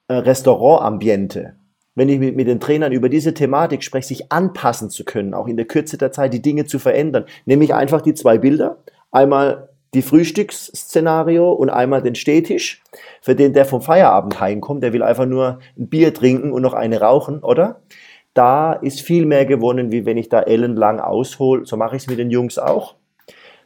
äh, 0.09 0.14
Restaurantambiente. 0.14 1.57
Wenn 1.95 2.09
ich 2.09 2.19
mit, 2.19 2.37
mit 2.37 2.49
den 2.49 2.61
Trainern 2.61 2.93
über 2.93 3.11
diese 3.11 3.35
Thematik 3.35 3.83
spreche, 3.83 4.09
sich 4.09 4.33
anpassen 4.33 4.88
zu 4.88 5.05
können, 5.05 5.35
auch 5.35 5.49
in 5.49 5.59
der 5.59 5.67
Kürze 5.67 5.99
der 5.99 6.12
Zeit 6.12 6.33
die 6.33 6.40
Dinge 6.40 6.64
zu 6.64 6.79
verändern, 6.79 7.26
nehme 7.45 7.64
ich 7.64 7.75
einfach 7.75 8.00
die 8.00 8.14
zwei 8.14 8.38
Bilder, 8.38 8.79
einmal 9.11 9.70
die 9.94 10.02
Frühstücksszenario 10.02 11.52
und 11.52 11.70
einmal 11.70 12.02
den 12.02 12.14
Stehtisch. 12.14 12.82
Für 13.20 13.35
den, 13.35 13.52
der 13.52 13.64
vom 13.64 13.82
Feierabend 13.82 14.40
heimkommt, 14.40 14.82
der 14.82 14.92
will 14.92 15.02
einfach 15.02 15.26
nur 15.26 15.59
ein 15.76 15.88
Bier 15.88 16.14
trinken 16.14 16.52
und 16.52 16.62
noch 16.62 16.75
eine 16.75 17.00
rauchen, 17.00 17.40
oder? 17.40 17.82
Da 18.35 18.73
ist 18.73 19.00
viel 19.00 19.26
mehr 19.26 19.44
gewonnen, 19.44 19.90
wie 19.90 20.06
wenn 20.06 20.16
ich 20.16 20.28
da 20.28 20.40
ellenlang 20.40 21.00
aushole. 21.00 21.64
So 21.64 21.76
mache 21.76 21.97
ich 21.97 22.02
es 22.02 22.09
mit 22.09 22.18
den 22.18 22.30
Jungs 22.30 22.59
auch. 22.59 22.94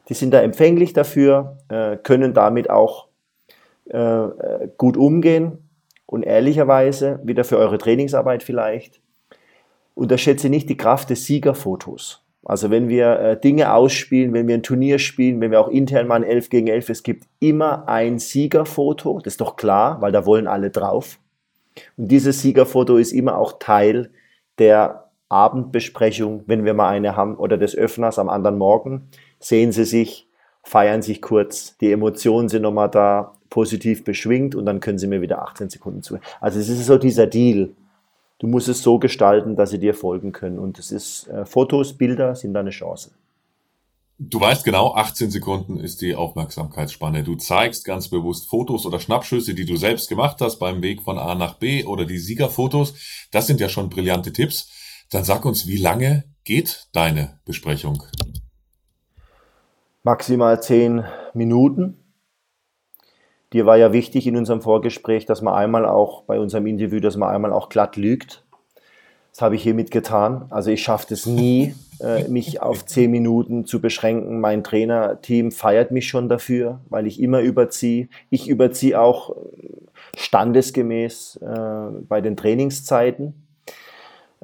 Die 0.08 0.14
sind 0.14 0.32
da 0.32 0.40
empfänglich 0.40 0.92
dafür, 0.92 1.58
äh, 1.68 1.96
können 1.98 2.32
damit 2.32 2.70
auch 2.70 3.08
äh, 3.84 4.28
gut 4.78 4.96
umgehen. 4.96 5.68
Und 6.06 6.22
ehrlicherweise, 6.22 7.20
wieder 7.24 7.44
für 7.44 7.58
eure 7.58 7.78
Trainingsarbeit 7.78 8.42
vielleicht, 8.42 9.00
unterschätze 9.94 10.48
nicht 10.48 10.68
die 10.68 10.76
Kraft 10.76 11.10
des 11.10 11.24
Siegerfotos. 11.24 12.23
Also 12.44 12.70
wenn 12.70 12.88
wir 12.88 13.18
äh, 13.20 13.40
Dinge 13.40 13.72
ausspielen, 13.72 14.32
wenn 14.32 14.46
wir 14.46 14.54
ein 14.54 14.62
Turnier 14.62 14.98
spielen, 14.98 15.40
wenn 15.40 15.50
wir 15.50 15.60
auch 15.60 15.68
intern 15.68 16.06
mal 16.06 16.16
ein 16.16 16.24
11 16.24 16.50
gegen 16.50 16.66
11, 16.68 16.90
es 16.90 17.02
gibt 17.02 17.24
immer 17.40 17.88
ein 17.88 18.18
Siegerfoto, 18.18 19.20
das 19.22 19.34
ist 19.34 19.40
doch 19.40 19.56
klar, 19.56 20.00
weil 20.00 20.12
da 20.12 20.26
wollen 20.26 20.46
alle 20.46 20.70
drauf. 20.70 21.18
Und 21.96 22.08
dieses 22.08 22.42
Siegerfoto 22.42 22.96
ist 22.96 23.12
immer 23.12 23.38
auch 23.38 23.58
Teil 23.58 24.10
der 24.58 25.10
Abendbesprechung, 25.28 26.44
wenn 26.46 26.64
wir 26.64 26.74
mal 26.74 26.90
eine 26.90 27.16
haben, 27.16 27.36
oder 27.36 27.56
des 27.56 27.74
Öffners 27.76 28.18
am 28.18 28.28
anderen 28.28 28.58
Morgen. 28.58 29.08
Sehen 29.40 29.72
Sie 29.72 29.84
sich, 29.84 30.28
feiern 30.62 31.02
sich 31.02 31.22
kurz, 31.22 31.76
die 31.78 31.92
Emotionen 31.92 32.48
sind 32.48 32.62
nochmal 32.62 32.90
da, 32.90 33.32
positiv 33.50 34.02
beschwingt 34.04 34.56
und 34.56 34.66
dann 34.66 34.80
können 34.80 34.98
Sie 34.98 35.06
mir 35.06 35.20
wieder 35.20 35.42
18 35.42 35.70
Sekunden 35.70 36.02
zu. 36.02 36.18
Also 36.40 36.58
es 36.58 36.68
ist 36.68 36.86
so 36.86 36.98
dieser 36.98 37.28
Deal. 37.28 37.70
Du 38.44 38.50
musst 38.50 38.68
es 38.68 38.82
so 38.82 38.98
gestalten, 38.98 39.56
dass 39.56 39.70
sie 39.70 39.78
dir 39.78 39.94
folgen 39.94 40.32
können. 40.32 40.58
Und 40.58 40.78
es 40.78 40.92
ist 40.92 41.28
äh, 41.28 41.46
Fotos, 41.46 41.96
Bilder 41.96 42.34
sind 42.34 42.52
da 42.52 42.60
eine 42.60 42.68
Chance. 42.68 43.12
Du 44.18 44.38
weißt 44.38 44.66
genau, 44.66 44.92
18 44.94 45.30
Sekunden 45.30 45.78
ist 45.78 46.02
die 46.02 46.14
Aufmerksamkeitsspanne. 46.14 47.24
Du 47.24 47.36
zeigst 47.36 47.86
ganz 47.86 48.08
bewusst 48.08 48.50
Fotos 48.50 48.84
oder 48.84 49.00
Schnappschüsse, 49.00 49.54
die 49.54 49.64
du 49.64 49.76
selbst 49.76 50.10
gemacht 50.10 50.42
hast 50.42 50.58
beim 50.58 50.82
Weg 50.82 51.00
von 51.00 51.18
A 51.18 51.34
nach 51.34 51.54
B 51.54 51.84
oder 51.84 52.04
die 52.04 52.18
Siegerfotos. 52.18 52.92
Das 53.30 53.46
sind 53.46 53.60
ja 53.60 53.70
schon 53.70 53.88
brillante 53.88 54.30
Tipps. 54.30 54.68
Dann 55.10 55.24
sag 55.24 55.46
uns, 55.46 55.66
wie 55.66 55.78
lange 55.78 56.24
geht 56.44 56.88
deine 56.92 57.40
Besprechung? 57.46 58.02
Maximal 60.02 60.62
10 60.62 61.02
Minuten. 61.32 62.03
Dir 63.54 63.66
war 63.66 63.76
ja 63.76 63.92
wichtig 63.92 64.26
in 64.26 64.36
unserem 64.36 64.60
Vorgespräch, 64.60 65.26
dass 65.26 65.40
man 65.40 65.54
einmal 65.54 65.86
auch 65.86 66.22
bei 66.24 66.40
unserem 66.40 66.66
Interview, 66.66 66.98
dass 66.98 67.16
man 67.16 67.32
einmal 67.32 67.52
auch 67.52 67.68
glatt 67.68 67.96
lügt. 67.96 68.44
Das 69.30 69.42
habe 69.42 69.54
ich 69.54 69.62
hiermit 69.62 69.92
getan. 69.92 70.46
Also 70.50 70.72
ich 70.72 70.82
schaffe 70.82 71.14
es 71.14 71.24
nie, 71.24 71.72
äh, 72.00 72.26
mich 72.26 72.60
auf 72.60 72.84
zehn 72.84 73.12
Minuten 73.12 73.64
zu 73.64 73.80
beschränken. 73.80 74.40
Mein 74.40 74.64
Trainerteam 74.64 75.52
feiert 75.52 75.92
mich 75.92 76.08
schon 76.08 76.28
dafür, 76.28 76.80
weil 76.90 77.06
ich 77.06 77.22
immer 77.22 77.42
überziehe. 77.42 78.08
Ich 78.28 78.48
überziehe 78.48 79.00
auch 79.00 79.36
standesgemäß 80.16 81.36
äh, 81.36 82.02
bei 82.08 82.20
den 82.20 82.36
Trainingszeiten. 82.36 83.43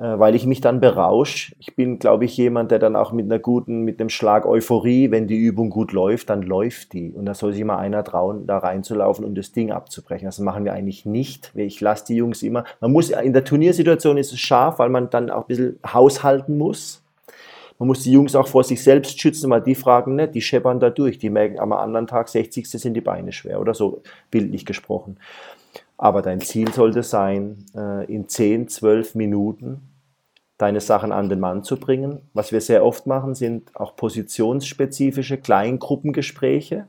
Äh, 0.00 0.18
weil 0.18 0.34
ich 0.34 0.46
mich 0.46 0.62
dann 0.62 0.80
berausche. 0.80 1.52
Ich 1.58 1.76
bin, 1.76 1.98
glaube 1.98 2.24
ich, 2.24 2.34
jemand, 2.38 2.70
der 2.70 2.78
dann 2.78 2.96
auch 2.96 3.12
mit 3.12 3.26
einer 3.26 3.38
guten, 3.38 3.82
mit 3.82 4.00
einem 4.00 4.08
Schlag 4.08 4.46
Euphorie, 4.46 5.10
wenn 5.10 5.26
die 5.26 5.36
Übung 5.36 5.68
gut 5.68 5.92
läuft, 5.92 6.30
dann 6.30 6.40
läuft 6.40 6.94
die. 6.94 7.12
Und 7.12 7.26
da 7.26 7.34
soll 7.34 7.52
sich 7.52 7.62
mal 7.64 7.76
einer 7.76 8.02
trauen, 8.02 8.46
da 8.46 8.56
reinzulaufen 8.56 9.26
und 9.26 9.36
das 9.36 9.52
Ding 9.52 9.70
abzubrechen. 9.70 10.24
Das 10.24 10.38
machen 10.38 10.64
wir 10.64 10.72
eigentlich 10.72 11.04
nicht. 11.04 11.52
Ich 11.54 11.82
lasse 11.82 12.06
die 12.06 12.16
Jungs 12.16 12.42
immer. 12.42 12.64
Man 12.80 12.92
muss, 12.92 13.10
in 13.10 13.34
der 13.34 13.44
Turniersituation 13.44 14.16
ist 14.16 14.32
es 14.32 14.40
scharf, 14.40 14.78
weil 14.78 14.88
man 14.88 15.10
dann 15.10 15.28
auch 15.28 15.42
ein 15.42 15.48
bisschen 15.48 15.78
haushalten 15.86 16.56
muss. 16.56 17.02
Man 17.78 17.86
muss 17.86 18.02
die 18.02 18.12
Jungs 18.12 18.34
auch 18.34 18.48
vor 18.48 18.64
sich 18.64 18.82
selbst 18.82 19.20
schützen, 19.20 19.50
weil 19.50 19.60
die 19.60 19.74
fragen 19.74 20.16
nicht, 20.16 20.34
die 20.34 20.40
scheppern 20.40 20.80
da 20.80 20.88
durch. 20.88 21.18
Die 21.18 21.28
merken 21.28 21.58
am 21.58 21.74
anderen 21.74 22.06
Tag, 22.06 22.30
60. 22.30 22.66
sind 22.70 22.94
die 22.94 23.02
Beine 23.02 23.32
schwer 23.32 23.60
oder 23.60 23.74
so, 23.74 24.02
bildlich 24.30 24.64
gesprochen. 24.64 25.18
Aber 25.98 26.22
dein 26.22 26.40
Ziel 26.40 26.72
sollte 26.72 27.02
sein, 27.02 27.66
äh, 27.76 28.06
in 28.10 28.26
10, 28.26 28.68
12 28.68 29.14
Minuten 29.14 29.89
deine 30.60 30.80
Sachen 30.80 31.10
an 31.10 31.28
den 31.28 31.40
Mann 31.40 31.64
zu 31.64 31.78
bringen. 31.78 32.20
Was 32.34 32.52
wir 32.52 32.60
sehr 32.60 32.84
oft 32.84 33.06
machen, 33.06 33.34
sind 33.34 33.74
auch 33.74 33.96
positionsspezifische 33.96 35.38
Kleingruppengespräche. 35.38 36.86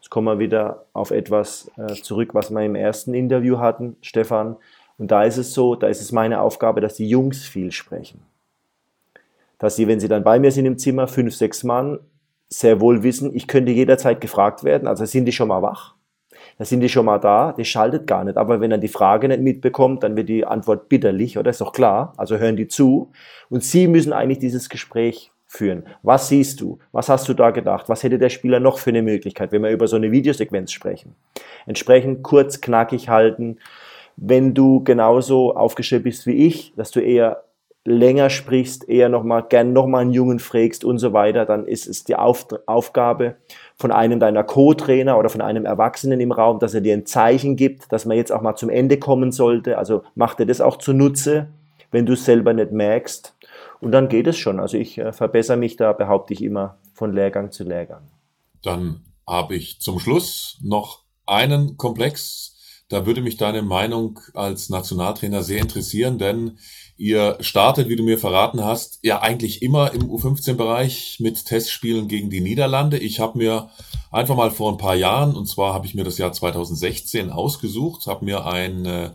Jetzt 0.00 0.10
kommen 0.10 0.26
wir 0.26 0.38
wieder 0.38 0.86
auf 0.92 1.10
etwas 1.10 1.70
äh, 1.76 1.94
zurück, 1.94 2.34
was 2.34 2.50
wir 2.50 2.62
im 2.62 2.76
ersten 2.76 3.12
Interview 3.14 3.58
hatten, 3.58 3.96
Stefan. 4.00 4.56
Und 4.96 5.10
da 5.10 5.24
ist 5.24 5.38
es 5.38 5.54
so, 5.54 5.74
da 5.74 5.88
ist 5.88 6.00
es 6.00 6.12
meine 6.12 6.40
Aufgabe, 6.40 6.80
dass 6.80 6.94
die 6.94 7.08
Jungs 7.08 7.42
viel 7.44 7.72
sprechen. 7.72 8.22
Dass 9.58 9.74
sie, 9.74 9.88
wenn 9.88 9.98
sie 9.98 10.08
dann 10.08 10.22
bei 10.22 10.38
mir 10.38 10.52
sind 10.52 10.66
im 10.66 10.78
Zimmer, 10.78 11.08
fünf, 11.08 11.34
sechs 11.34 11.64
Mann, 11.64 11.98
sehr 12.48 12.80
wohl 12.80 13.02
wissen, 13.02 13.34
ich 13.34 13.48
könnte 13.48 13.72
jederzeit 13.72 14.20
gefragt 14.20 14.62
werden. 14.62 14.86
Also 14.86 15.04
sind 15.04 15.24
die 15.24 15.32
schon 15.32 15.48
mal 15.48 15.62
wach? 15.62 15.94
Da 16.58 16.64
sind 16.64 16.80
die 16.80 16.88
schon 16.88 17.06
mal 17.06 17.18
da, 17.18 17.52
die 17.52 17.64
schaltet 17.64 18.06
gar 18.06 18.24
nicht. 18.24 18.36
Aber 18.36 18.60
wenn 18.60 18.70
er 18.70 18.78
die 18.78 18.88
Frage 18.88 19.28
nicht 19.28 19.42
mitbekommt, 19.42 20.02
dann 20.02 20.16
wird 20.16 20.28
die 20.28 20.44
Antwort 20.44 20.88
bitterlich, 20.88 21.36
oder? 21.38 21.50
Ist 21.50 21.60
doch 21.60 21.72
klar. 21.72 22.14
Also 22.16 22.38
hören 22.38 22.56
die 22.56 22.68
zu. 22.68 23.10
Und 23.50 23.64
sie 23.64 23.88
müssen 23.88 24.12
eigentlich 24.12 24.38
dieses 24.38 24.68
Gespräch 24.68 25.32
führen. 25.46 25.84
Was 26.02 26.28
siehst 26.28 26.60
du? 26.60 26.78
Was 26.92 27.08
hast 27.08 27.28
du 27.28 27.34
da 27.34 27.50
gedacht? 27.50 27.88
Was 27.88 28.02
hätte 28.02 28.18
der 28.18 28.28
Spieler 28.28 28.60
noch 28.60 28.78
für 28.78 28.90
eine 28.90 29.02
Möglichkeit, 29.02 29.52
wenn 29.52 29.62
wir 29.62 29.70
über 29.70 29.88
so 29.88 29.96
eine 29.96 30.12
Videosequenz 30.12 30.72
sprechen? 30.72 31.14
Entsprechend 31.66 32.22
kurz, 32.22 32.60
knackig 32.60 33.08
halten. 33.08 33.58
Wenn 34.16 34.54
du 34.54 34.82
genauso 34.84 35.56
aufgestellt 35.56 36.04
bist 36.04 36.26
wie 36.26 36.46
ich, 36.46 36.72
dass 36.76 36.90
du 36.90 37.00
eher 37.00 37.44
länger 37.84 38.30
sprichst, 38.30 38.88
eher 38.88 39.08
nochmal, 39.08 39.44
gern 39.48 39.72
nochmal 39.72 40.02
einen 40.02 40.12
Jungen 40.12 40.38
fragst 40.38 40.84
und 40.84 40.98
so 40.98 41.12
weiter, 41.12 41.44
dann 41.44 41.66
ist 41.66 41.86
es 41.86 42.04
die 42.04 42.16
Auf 42.16 42.46
Aufgabe 42.66 43.36
von 43.76 43.90
einem 43.90 44.20
deiner 44.20 44.44
Co-Trainer 44.44 45.18
oder 45.18 45.28
von 45.28 45.40
einem 45.40 45.66
Erwachsenen 45.66 46.20
im 46.20 46.32
Raum, 46.32 46.58
dass 46.60 46.74
er 46.74 46.80
dir 46.80 46.94
ein 46.94 47.06
Zeichen 47.06 47.56
gibt, 47.56 47.92
dass 47.92 48.04
man 48.04 48.16
jetzt 48.16 48.32
auch 48.32 48.40
mal 48.40 48.56
zum 48.56 48.70
Ende 48.70 48.98
kommen 48.98 49.32
sollte. 49.32 49.78
Also 49.78 50.02
mach 50.14 50.34
dir 50.34 50.46
das 50.46 50.60
auch 50.60 50.78
zunutze, 50.78 51.48
wenn 51.90 52.06
du 52.06 52.12
es 52.12 52.24
selber 52.24 52.52
nicht 52.52 52.72
merkst. 52.72 53.34
Und 53.80 53.92
dann 53.92 54.08
geht 54.08 54.26
es 54.26 54.38
schon. 54.38 54.60
Also 54.60 54.76
ich 54.76 54.98
äh, 54.98 55.12
verbessere 55.12 55.56
mich 55.56 55.76
da, 55.76 55.92
behaupte 55.92 56.32
ich 56.32 56.42
immer, 56.42 56.78
von 56.94 57.12
Lehrgang 57.12 57.50
zu 57.50 57.64
Lehrgang. 57.64 58.02
Dann 58.62 59.02
habe 59.26 59.56
ich 59.56 59.80
zum 59.80 59.98
Schluss 59.98 60.58
noch 60.62 61.02
einen 61.26 61.76
Komplex. 61.76 62.82
Da 62.88 63.06
würde 63.06 63.22
mich 63.22 63.36
deine 63.36 63.62
Meinung 63.62 64.20
als 64.34 64.70
Nationaltrainer 64.70 65.42
sehr 65.42 65.60
interessieren, 65.60 66.18
denn 66.18 66.58
Ihr 66.96 67.38
startet, 67.40 67.88
wie 67.88 67.96
du 67.96 68.04
mir 68.04 68.18
verraten 68.18 68.64
hast, 68.64 69.00
ja 69.02 69.20
eigentlich 69.20 69.62
immer 69.62 69.92
im 69.92 70.02
U15-Bereich 70.02 71.16
mit 71.18 71.44
Testspielen 71.44 72.06
gegen 72.06 72.30
die 72.30 72.40
Niederlande. 72.40 72.98
Ich 72.98 73.18
habe 73.18 73.38
mir 73.38 73.70
einfach 74.12 74.36
mal 74.36 74.52
vor 74.52 74.70
ein 74.70 74.78
paar 74.78 74.94
Jahren, 74.94 75.34
und 75.34 75.46
zwar 75.46 75.74
habe 75.74 75.86
ich 75.86 75.94
mir 75.94 76.04
das 76.04 76.18
Jahr 76.18 76.32
2016 76.32 77.30
ausgesucht, 77.30 78.06
habe 78.06 78.24
mir 78.24 78.46
ein 78.46 78.86
äh, 78.86 79.10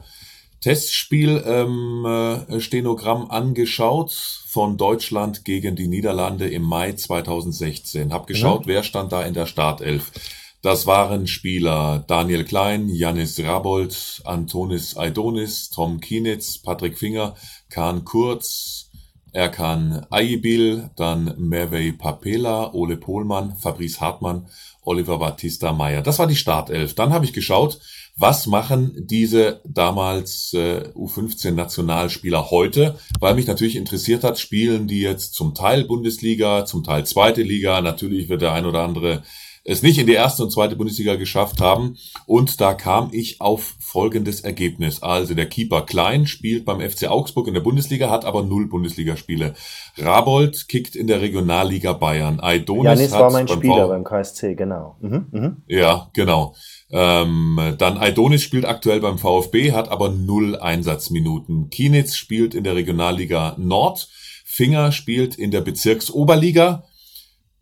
Testspiel-Stenogramm 0.61 3.21
ähm, 3.21 3.27
äh, 3.29 3.33
angeschaut 3.33 4.11
von 4.45 4.77
Deutschland 4.77 5.45
gegen 5.45 5.77
die 5.77 5.87
Niederlande 5.87 6.49
im 6.49 6.63
Mai 6.63 6.91
2016. 6.91 8.11
Hab 8.11 8.27
geschaut, 8.27 8.61
ja. 8.61 8.67
wer 8.67 8.83
stand 8.83 9.13
da 9.13 9.23
in 9.23 9.33
der 9.33 9.45
Startelf. 9.45 10.11
Das 10.61 10.85
waren 10.85 11.25
Spieler 11.25 12.03
Daniel 12.05 12.43
Klein, 12.43 12.89
Janis 12.89 13.39
Rabold, 13.39 14.21
Antonis 14.25 14.97
Aidonis, 14.97 15.69
Tom 15.69 16.01
Kienitz, 16.01 16.57
Patrick 16.57 16.97
Finger, 16.97 17.35
Kahn 17.69 18.03
Kurz, 18.03 18.89
Erkan 19.31 20.05
Aibil, 20.09 20.89
dann 20.97 21.33
Mervey 21.37 21.93
Papela, 21.93 22.73
Ole 22.73 22.97
Pohlmann, 22.97 23.55
Fabrice 23.55 24.01
Hartmann, 24.01 24.47
Oliver 24.81 25.19
Battista 25.19 25.71
Meyer. 25.71 26.01
Das 26.01 26.19
war 26.19 26.27
die 26.27 26.35
Startelf. 26.35 26.93
Dann 26.93 27.13
habe 27.13 27.23
ich 27.23 27.31
geschaut, 27.31 27.79
was 28.17 28.45
machen 28.45 28.91
diese 28.97 29.61
damals 29.63 30.53
äh, 30.53 30.89
U15-Nationalspieler 30.93 32.51
heute, 32.51 32.99
weil 33.21 33.35
mich 33.35 33.47
natürlich 33.47 33.77
interessiert 33.77 34.25
hat, 34.25 34.37
spielen 34.39 34.87
die 34.87 34.99
jetzt 34.99 35.35
zum 35.35 35.55
Teil 35.55 35.85
Bundesliga, 35.85 36.65
zum 36.65 36.83
Teil 36.83 37.05
zweite 37.05 37.43
Liga. 37.43 37.79
Natürlich 37.79 38.27
wird 38.27 38.41
der 38.41 38.51
ein 38.51 38.65
oder 38.65 38.81
andere 38.81 39.23
es 39.63 39.81
nicht 39.81 39.99
in 39.99 40.07
die 40.07 40.13
erste 40.13 40.43
und 40.43 40.51
zweite 40.51 40.75
Bundesliga 40.75 41.15
geschafft 41.15 41.61
haben. 41.61 41.97
Und 42.25 42.61
da 42.61 42.73
kam 42.73 43.09
ich 43.11 43.41
auf 43.41 43.75
folgendes 43.79 44.41
Ergebnis. 44.41 45.03
Also 45.03 45.33
der 45.33 45.47
Keeper 45.47 45.81
Klein 45.81 46.27
spielt 46.27 46.65
beim 46.65 46.79
FC 46.79 47.07
Augsburg 47.07 47.47
in 47.47 47.53
der 47.53 47.61
Bundesliga, 47.61 48.09
hat 48.09 48.25
aber 48.25 48.43
null 48.43 48.67
Bundesligaspiele. 48.67 49.53
Rabold 49.97 50.67
kickt 50.67 50.95
in 50.95 51.07
der 51.07 51.21
Regionalliga 51.21 51.93
Bayern. 51.93 52.39
Aidonis 52.39 52.99
Janis 52.99 53.13
hat 53.13 53.21
war 53.21 53.31
mein 53.31 53.45
beim 53.45 53.57
Spieler 53.57 53.87
beim 53.87 54.03
KSC, 54.03 54.55
genau. 54.55 54.95
Mhm, 55.01 55.27
mh. 55.31 55.57
Ja, 55.67 56.09
genau. 56.13 56.55
Ähm, 56.91 57.75
dann 57.77 57.97
Aidonis 57.97 58.41
spielt 58.41 58.65
aktuell 58.65 58.99
beim 58.99 59.17
VfB, 59.17 59.73
hat 59.73 59.89
aber 59.89 60.09
null 60.09 60.55
Einsatzminuten. 60.57 61.69
Kienitz 61.69 62.15
spielt 62.15 62.55
in 62.55 62.63
der 62.63 62.75
Regionalliga 62.75 63.55
Nord. 63.57 64.09
Finger 64.45 64.91
spielt 64.91 65.35
in 65.35 65.51
der 65.51 65.61
Bezirksoberliga 65.61 66.83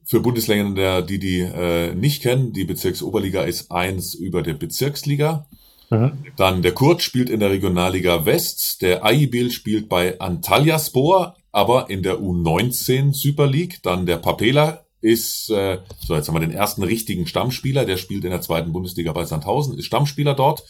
für 0.07 0.21
Bundesländer, 0.21 1.01
die 1.01 1.19
die 1.19 1.41
äh, 1.41 1.93
nicht 1.93 2.21
kennen, 2.21 2.53
die 2.53 2.63
Bezirksoberliga 2.63 3.43
ist 3.43 3.71
eins 3.71 4.13
über 4.13 4.41
der 4.41 4.53
Bezirksliga. 4.53 5.47
Mhm. 5.89 6.13
Dann 6.37 6.61
der 6.61 6.73
Kurt 6.73 7.01
spielt 7.01 7.29
in 7.29 7.41
der 7.41 7.51
Regionalliga 7.51 8.25
West, 8.25 8.81
der 8.81 9.05
Aibil 9.05 9.51
spielt 9.51 9.89
bei 9.89 10.19
Antalyaspor, 10.19 11.35
aber 11.51 11.89
in 11.89 12.03
der 12.03 12.19
U19 12.19 13.13
Super 13.13 13.47
League. 13.47 13.79
Dann 13.83 14.05
der 14.05 14.17
Papela 14.17 14.85
ist, 15.01 15.49
äh, 15.49 15.79
so 15.99 16.15
jetzt 16.15 16.27
haben 16.27 16.35
wir 16.35 16.39
den 16.39 16.51
ersten 16.51 16.83
richtigen 16.83 17.27
Stammspieler, 17.27 17.85
der 17.85 17.97
spielt 17.97 18.23
in 18.23 18.31
der 18.31 18.41
zweiten 18.41 18.71
Bundesliga 18.71 19.11
bei 19.11 19.25
Sandhausen, 19.25 19.77
ist 19.77 19.85
Stammspieler 19.85 20.33
dort. 20.33 20.63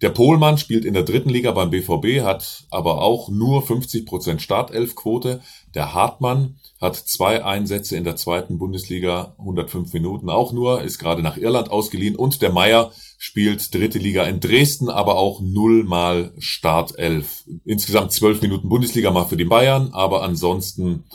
Der 0.00 0.10
Pohlmann 0.10 0.58
spielt 0.58 0.84
in 0.84 0.94
der 0.94 1.02
dritten 1.02 1.28
Liga 1.28 1.50
beim 1.50 1.70
BVB, 1.70 2.22
hat 2.22 2.66
aber 2.70 3.02
auch 3.02 3.30
nur 3.30 3.64
50% 3.64 4.38
Startelfquote. 4.38 5.40
Der 5.74 5.92
Hartmann 5.92 6.60
hat 6.80 6.94
zwei 6.94 7.44
Einsätze 7.44 7.96
in 7.96 8.04
der 8.04 8.14
zweiten 8.14 8.58
Bundesliga, 8.58 9.34
105 9.38 9.92
Minuten 9.92 10.30
auch 10.30 10.52
nur, 10.52 10.82
ist 10.82 10.98
gerade 10.98 11.22
nach 11.22 11.36
Irland 11.36 11.72
ausgeliehen 11.72 12.14
und 12.14 12.42
der 12.42 12.52
Meier 12.52 12.92
spielt 13.18 13.74
dritte 13.74 13.98
Liga 13.98 14.22
in 14.22 14.38
Dresden, 14.38 14.88
aber 14.88 15.16
auch 15.16 15.40
nullmal 15.40 16.32
Startelf. 16.38 17.42
Insgesamt 17.64 18.12
zwölf 18.12 18.40
Minuten 18.40 18.68
Bundesliga 18.68 19.10
mal 19.10 19.24
für 19.24 19.36
die 19.36 19.44
Bayern, 19.44 19.90
aber 19.92 20.22
ansonsten 20.22 21.06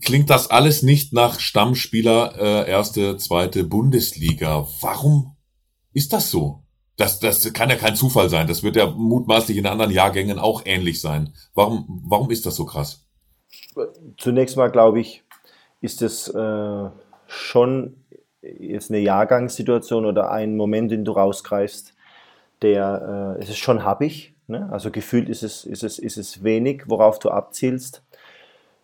klingt 0.00 0.30
das 0.30 0.50
alles 0.50 0.84
nicht 0.84 1.12
nach 1.12 1.40
Stammspieler 1.40 2.36
äh, 2.38 2.70
erste, 2.70 3.16
zweite 3.16 3.64
Bundesliga. 3.64 4.68
Warum 4.80 5.36
ist 5.92 6.12
das 6.12 6.30
so? 6.30 6.62
Das, 6.98 7.20
das 7.20 7.52
kann 7.52 7.70
ja 7.70 7.76
kein 7.76 7.94
Zufall 7.94 8.28
sein. 8.28 8.48
Das 8.48 8.64
wird 8.64 8.74
ja 8.74 8.86
mutmaßlich 8.86 9.56
in 9.56 9.66
anderen 9.66 9.92
Jahrgängen 9.92 10.38
auch 10.38 10.62
ähnlich 10.64 11.00
sein. 11.00 11.32
Warum, 11.54 12.02
warum 12.04 12.30
ist 12.30 12.44
das 12.44 12.56
so 12.56 12.66
krass? 12.66 13.06
Zunächst 14.18 14.56
mal 14.56 14.70
glaube 14.70 14.98
ich, 15.00 15.22
ist 15.80 16.02
es 16.02 16.26
äh, 16.28 16.90
schon 17.28 18.04
jetzt 18.42 18.90
eine 18.90 18.98
Jahrgangssituation 18.98 20.06
oder 20.06 20.32
ein 20.32 20.56
Moment, 20.56 20.90
den 20.90 21.04
du 21.04 21.12
rausgreifst, 21.12 21.94
der 22.62 23.36
äh, 23.38 23.42
es 23.42 23.48
ist 23.48 23.58
schon 23.58 23.84
happig. 23.84 24.34
Ne? 24.48 24.68
Also 24.72 24.90
gefühlt 24.90 25.28
ist 25.28 25.44
es, 25.44 25.64
ist, 25.64 25.84
es, 25.84 26.00
ist 26.00 26.16
es 26.16 26.42
wenig, 26.42 26.84
worauf 26.86 27.20
du 27.20 27.30
abzielst. 27.30 28.02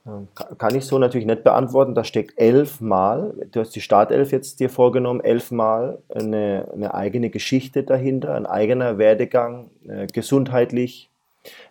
Ähm, 0.07 0.29
kann 0.59 0.75
ich 0.75 0.85
so 0.85 0.99
natürlich 0.99 1.27
nicht 1.27 1.45
beantworten. 1.45 1.95
Da 1.95 2.05
steckt 2.05 2.39
elfmal, 2.39 3.35
du 3.53 3.61
hast 3.61 3.75
die 3.75 3.81
Startelf 3.81 4.33
jetzt 4.33 4.61
dir 4.61 4.69
vorgenommen, 4.69 5.21
elfmal 5.21 5.99
eine, 6.15 6.69
eine 6.75 6.95
eigene 6.95 7.31
Geschichte 7.31 7.83
dahinter, 7.83 8.35
ein 8.35 8.47
eigener 8.47 8.99
Werdegang, 8.99 9.71
äh, 9.89 10.07
gesundheitlich, 10.07 11.09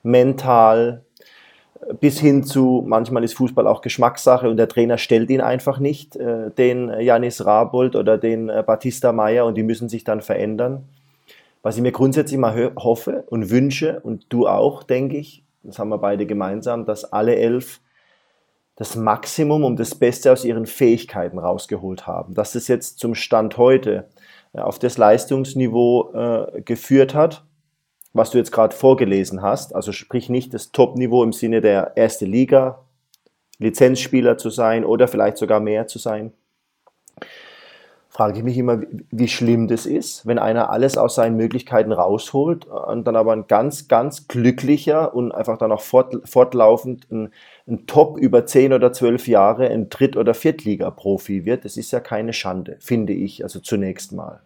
mental, 0.01 1.03
bis 1.99 2.19
hin 2.19 2.43
zu, 2.43 2.83
manchmal 2.85 3.23
ist 3.23 3.33
Fußball 3.33 3.67
auch 3.67 3.81
Geschmackssache 3.81 4.49
und 4.49 4.57
der 4.57 4.67
Trainer 4.67 4.97
stellt 4.97 5.29
ihn 5.29 5.41
einfach 5.41 5.79
nicht, 5.79 6.15
äh, 6.15 6.49
den 6.51 6.89
Janis 6.99 7.45
Rabold 7.45 7.95
oder 7.95 8.17
den 8.17 8.49
äh, 8.49 8.63
Batista 8.65 9.11
Meyer 9.11 9.45
und 9.45 9.55
die 9.55 9.63
müssen 9.63 9.89
sich 9.89 10.03
dann 10.03 10.21
verändern. 10.21 10.83
Was 11.61 11.75
ich 11.75 11.81
mir 11.81 11.91
grundsätzlich 11.91 12.39
mal 12.39 12.71
hoffe 12.77 13.23
und 13.27 13.49
wünsche 13.49 13.99
und 14.01 14.25
du 14.29 14.47
auch, 14.47 14.83
denke 14.83 15.17
ich, 15.17 15.43
das 15.63 15.79
haben 15.79 15.89
wir 15.89 15.97
beide 15.97 16.25
gemeinsam, 16.25 16.85
dass 16.85 17.05
alle 17.13 17.35
elf 17.35 17.79
das 18.75 18.95
Maximum 18.95 19.63
und 19.63 19.79
das 19.79 19.95
Beste 19.95 20.31
aus 20.31 20.45
ihren 20.45 20.65
Fähigkeiten 20.65 21.37
rausgeholt 21.37 22.07
haben. 22.07 22.33
Dass 22.33 22.55
es 22.55 22.67
jetzt 22.67 22.99
zum 22.99 23.15
Stand 23.15 23.57
heute 23.57 24.09
äh, 24.53 24.59
auf 24.59 24.79
das 24.79 24.97
Leistungsniveau 24.97 26.13
äh, 26.13 26.61
geführt 26.61 27.13
hat, 27.13 27.43
was 28.13 28.31
du 28.31 28.37
jetzt 28.37 28.51
gerade 28.51 28.75
vorgelesen 28.75 29.41
hast, 29.41 29.73
also 29.73 29.91
sprich 29.91 30.29
nicht 30.29 30.53
das 30.53 30.71
Top-Niveau 30.71 31.23
im 31.23 31.33
Sinne 31.33 31.61
der 31.61 31.93
erste 31.95 32.25
Liga, 32.25 32.79
Lizenzspieler 33.59 34.37
zu 34.37 34.49
sein 34.49 34.85
oder 34.85 35.07
vielleicht 35.07 35.37
sogar 35.37 35.59
mehr 35.59 35.87
zu 35.87 35.99
sein, 35.99 36.33
frage 38.13 38.37
ich 38.37 38.43
mich 38.43 38.59
immer, 38.59 38.79
wie 39.09 39.27
schlimm 39.27 39.67
das 39.67 39.87
ist, 39.87 40.27
wenn 40.27 40.37
einer 40.37 40.69
alles 40.69 40.99
aus 40.99 41.15
seinen 41.15 41.35
Möglichkeiten 41.35 41.91
rausholt 41.91 42.65
und 42.65 43.07
dann 43.07 43.15
aber 43.15 43.33
ein 43.33 43.47
ganz, 43.47 43.87
ganz 43.87 44.27
glücklicher 44.27 45.15
und 45.15 45.31
einfach 45.31 45.57
dann 45.57 45.71
auch 45.71 45.81
fort, 45.81 46.15
fortlaufend 46.23 47.11
ein, 47.11 47.31
ein, 47.67 47.87
Top 47.87 48.19
über 48.19 48.45
10 48.45 48.73
oder 48.73 48.93
12 48.93 49.27
Jahre 49.27 49.67
ein 49.67 49.89
Dritt- 49.89 50.15
oder 50.15 50.35
Viertliga-Profi 50.35 51.45
wird. 51.45 51.65
Das 51.65 51.75
ist 51.75 51.89
ja 51.89 51.99
keine 51.99 52.33
Schande, 52.33 52.77
finde 52.79 53.13
ich, 53.13 53.43
also 53.43 53.59
zunächst 53.59 54.11
mal. 54.11 54.41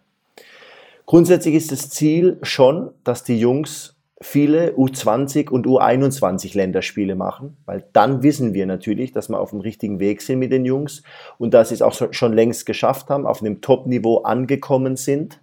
Grundsätzlich 1.04 1.54
ist 1.54 1.70
das 1.70 1.90
Ziel 1.90 2.38
schon, 2.40 2.92
dass 3.04 3.22
die 3.22 3.38
Jungs 3.38 3.97
viele 4.20 4.72
U20 4.72 5.48
und 5.50 5.66
U21 5.66 6.56
Länderspiele 6.56 7.14
machen, 7.14 7.56
weil 7.66 7.84
dann 7.92 8.22
wissen 8.22 8.52
wir 8.52 8.66
natürlich, 8.66 9.12
dass 9.12 9.28
wir 9.28 9.38
auf 9.38 9.50
dem 9.50 9.60
richtigen 9.60 10.00
Weg 10.00 10.22
sind 10.22 10.40
mit 10.40 10.50
den 10.50 10.64
Jungs 10.64 11.02
und 11.38 11.54
dass 11.54 11.68
sie 11.68 11.76
es 11.76 11.82
auch 11.82 11.94
schon 12.12 12.32
längst 12.32 12.66
geschafft 12.66 13.10
haben, 13.10 13.26
auf 13.26 13.42
einem 13.42 13.60
Top-Niveau 13.60 14.18
angekommen 14.18 14.96
sind. 14.96 15.40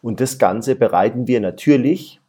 Und 0.00 0.20
das 0.20 0.38
Ganze 0.38 0.74
bereiten 0.74 1.26
wir 1.26 1.40
natürlich 1.40 2.20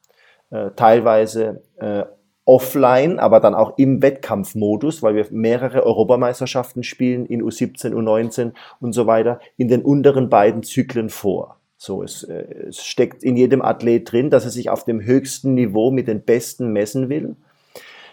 äh, 0.49 0.71
teilweise 0.75 1.61
äh, 1.77 2.03
offline, 2.49 3.19
aber 3.19 3.39
dann 3.39 3.53
auch 3.53 3.77
im 3.77 4.01
Wettkampfmodus, 4.01 5.03
weil 5.03 5.15
wir 5.15 5.27
mehrere 5.29 5.83
Europameisterschaften 5.85 6.83
spielen 6.83 7.27
in 7.27 7.43
U17, 7.43 7.93
U19 7.93 8.53
und 8.81 8.93
so 8.93 9.05
weiter, 9.05 9.39
in 9.55 9.67
den 9.67 9.83
unteren 9.83 10.29
beiden 10.29 10.63
Zyklen 10.63 11.09
vor. 11.09 11.58
So, 11.81 12.03
es, 12.03 12.23
äh, 12.23 12.43
es 12.67 12.83
steckt 12.83 13.23
in 13.23 13.37
jedem 13.37 13.61
Athlet 13.61 14.11
drin, 14.11 14.29
dass 14.29 14.43
er 14.43 14.51
sich 14.51 14.69
auf 14.69 14.83
dem 14.83 15.01
höchsten 15.01 15.53
Niveau 15.53 15.91
mit 15.91 16.09
den 16.09 16.21
Besten 16.21 16.73
messen 16.73 17.07
will. 17.07 17.37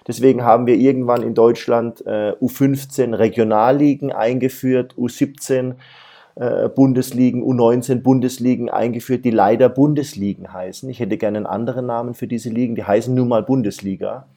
Deswegen 0.06 0.44
haben 0.44 0.68
wir 0.68 0.76
irgendwann 0.76 1.25
in 1.25 1.35
Deutschland 1.35 2.06
äh, 2.06 2.35
U15 2.40 3.18
Regionalligen 3.18 4.12
eingeführt, 4.12 4.94
U17 4.96 5.74
äh, 6.37 6.68
Bundesligen, 6.68 7.42
U19 7.42 8.02
Bundesligen 8.02 8.70
eingeführt, 8.70 9.24
die 9.24 9.33
leider 9.33 9.68
Bundesligen 9.68 10.52
heißen. 10.52 10.88
Ich 10.88 11.00
hätte 11.00 11.16
gerne 11.16 11.38
einen 11.38 11.46
anderen 11.46 11.87
Namen 11.87 12.14
für 12.14 12.29
diese 12.29 12.50
Ligen, 12.50 12.76
die 12.76 12.85
heißen 12.85 13.12
nun 13.12 13.26
mal 13.26 13.42
Bundesliga. 13.42 14.29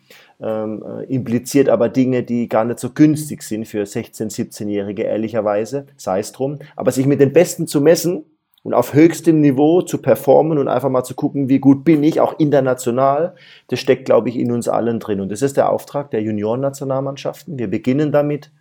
Ähm, 0.41 0.83
äh, 0.83 1.03
impliziert 1.03 1.69
aber 1.69 1.89
Dinge, 1.89 2.23
die 2.23 2.49
gar 2.49 2.65
nicht 2.65 2.79
so 2.79 2.89
günstig 2.89 3.43
sind 3.43 3.67
für 3.67 3.83
16-, 3.83 4.33
17-Jährige, 4.35 5.03
ehrlicherweise, 5.03 5.85
sei 5.97 6.17
es 6.21 6.31
drum. 6.31 6.57
Aber 6.75 6.91
sich 6.91 7.05
mit 7.05 7.19
den 7.19 7.31
Besten 7.31 7.67
zu 7.67 7.79
messen, 7.79 8.23
und 8.63 8.73
auf 8.73 8.93
höchstem 8.93 9.41
Niveau 9.41 9.81
zu 9.81 9.99
performen 9.99 10.57
und 10.57 10.67
einfach 10.67 10.89
mal 10.89 11.03
zu 11.03 11.15
gucken, 11.15 11.49
wie 11.49 11.59
gut 11.59 11.83
bin 11.83 12.03
ich, 12.03 12.19
auch 12.19 12.37
international, 12.39 13.35
das 13.67 13.79
steckt, 13.79 14.05
glaube 14.05 14.29
ich, 14.29 14.37
in 14.37 14.51
uns 14.51 14.67
allen 14.67 14.99
drin. 14.99 15.21
Und 15.21 15.31
das 15.31 15.41
ist 15.41 15.57
der 15.57 15.71
Auftrag 15.71 16.11
der 16.11 16.21
Juniorennationalmannschaften. 16.21 17.57
Wir 17.57 17.69
beginnen 17.69 18.11
damit 18.11 18.51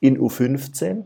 in 0.00 0.18
U15, 0.18 1.04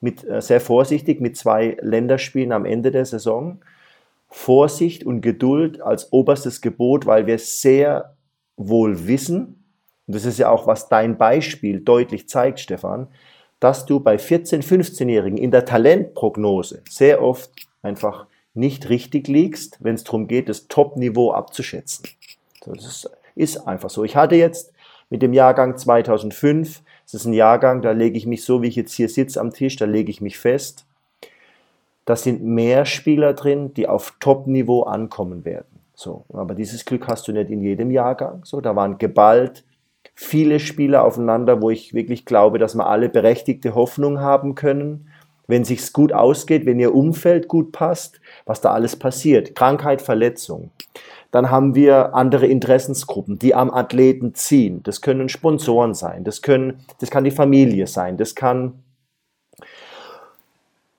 mit, 0.00 0.24
äh, 0.28 0.40
sehr 0.40 0.60
vorsichtig 0.60 1.20
mit 1.20 1.36
zwei 1.36 1.76
Länderspielen 1.80 2.52
am 2.52 2.64
Ende 2.64 2.90
der 2.90 3.04
Saison. 3.04 3.60
Vorsicht 4.28 5.04
und 5.04 5.20
Geduld 5.20 5.80
als 5.82 6.12
oberstes 6.12 6.60
Gebot, 6.60 7.06
weil 7.06 7.26
wir 7.26 7.38
sehr 7.38 8.16
wohl 8.56 9.06
wissen, 9.06 9.64
und 10.06 10.16
das 10.16 10.24
ist 10.24 10.38
ja 10.38 10.50
auch, 10.50 10.66
was 10.66 10.88
dein 10.88 11.18
Beispiel 11.18 11.80
deutlich 11.80 12.28
zeigt, 12.28 12.60
Stefan, 12.60 13.08
dass 13.60 13.86
du 13.86 14.00
bei 14.00 14.16
14-, 14.16 14.62
15-Jährigen 14.62 15.38
in 15.38 15.52
der 15.52 15.64
Talentprognose 15.64 16.82
sehr 16.88 17.22
oft 17.22 17.50
einfach 17.82 18.26
nicht 18.54 18.88
richtig 18.88 19.28
liegst, 19.28 19.78
wenn 19.80 19.94
es 19.94 20.04
darum 20.04 20.28
geht, 20.28 20.48
das 20.48 20.68
Top-Niveau 20.68 21.32
abzuschätzen. 21.32 22.06
Das 22.64 23.08
ist, 23.34 23.56
einfach 23.66 23.90
so. 23.90 24.04
Ich 24.04 24.14
hatte 24.14 24.36
jetzt 24.36 24.72
mit 25.10 25.22
dem 25.22 25.32
Jahrgang 25.32 25.76
2005, 25.76 26.82
das 27.04 27.14
ist 27.14 27.24
ein 27.24 27.32
Jahrgang, 27.32 27.82
da 27.82 27.92
lege 27.92 28.16
ich 28.16 28.26
mich 28.26 28.44
so, 28.44 28.62
wie 28.62 28.68
ich 28.68 28.76
jetzt 28.76 28.92
hier 28.92 29.08
sitze 29.08 29.40
am 29.40 29.52
Tisch, 29.52 29.76
da 29.76 29.84
lege 29.84 30.10
ich 30.10 30.20
mich 30.20 30.38
fest. 30.38 30.86
Da 32.04 32.16
sind 32.16 32.42
mehr 32.42 32.84
Spieler 32.84 33.32
drin, 33.32 33.74
die 33.74 33.88
auf 33.88 34.14
Top-Niveau 34.20 34.82
ankommen 34.82 35.44
werden. 35.44 35.80
So, 35.94 36.24
aber 36.32 36.54
dieses 36.54 36.84
Glück 36.84 37.06
hast 37.08 37.28
du 37.28 37.32
nicht 37.32 37.50
in 37.50 37.62
jedem 37.62 37.90
Jahrgang. 37.90 38.44
So, 38.44 38.60
da 38.60 38.74
waren 38.74 38.98
geballt 38.98 39.64
viele 40.14 40.60
Spieler 40.60 41.04
aufeinander, 41.04 41.62
wo 41.62 41.70
ich 41.70 41.94
wirklich 41.94 42.24
glaube, 42.24 42.58
dass 42.58 42.74
wir 42.74 42.86
alle 42.86 43.08
berechtigte 43.08 43.74
Hoffnung 43.74 44.20
haben 44.20 44.54
können 44.54 45.08
wenn 45.46 45.64
sich's 45.64 45.92
gut 45.92 46.12
ausgeht, 46.12 46.66
wenn 46.66 46.80
ihr 46.80 46.94
Umfeld 46.94 47.48
gut 47.48 47.72
passt, 47.72 48.20
was 48.46 48.60
da 48.60 48.72
alles 48.72 48.96
passiert. 48.96 49.54
Krankheit, 49.54 50.02
Verletzung. 50.02 50.70
Dann 51.30 51.50
haben 51.50 51.74
wir 51.74 52.14
andere 52.14 52.46
Interessensgruppen, 52.46 53.38
die 53.38 53.54
am 53.54 53.70
Athleten 53.70 54.34
ziehen. 54.34 54.82
Das 54.82 55.00
können 55.00 55.28
Sponsoren 55.28 55.94
sein, 55.94 56.24
das 56.24 56.42
können, 56.42 56.80
das 57.00 57.10
kann 57.10 57.24
die 57.24 57.30
Familie 57.30 57.86
sein, 57.86 58.18
das 58.18 58.34
kann 58.34 58.82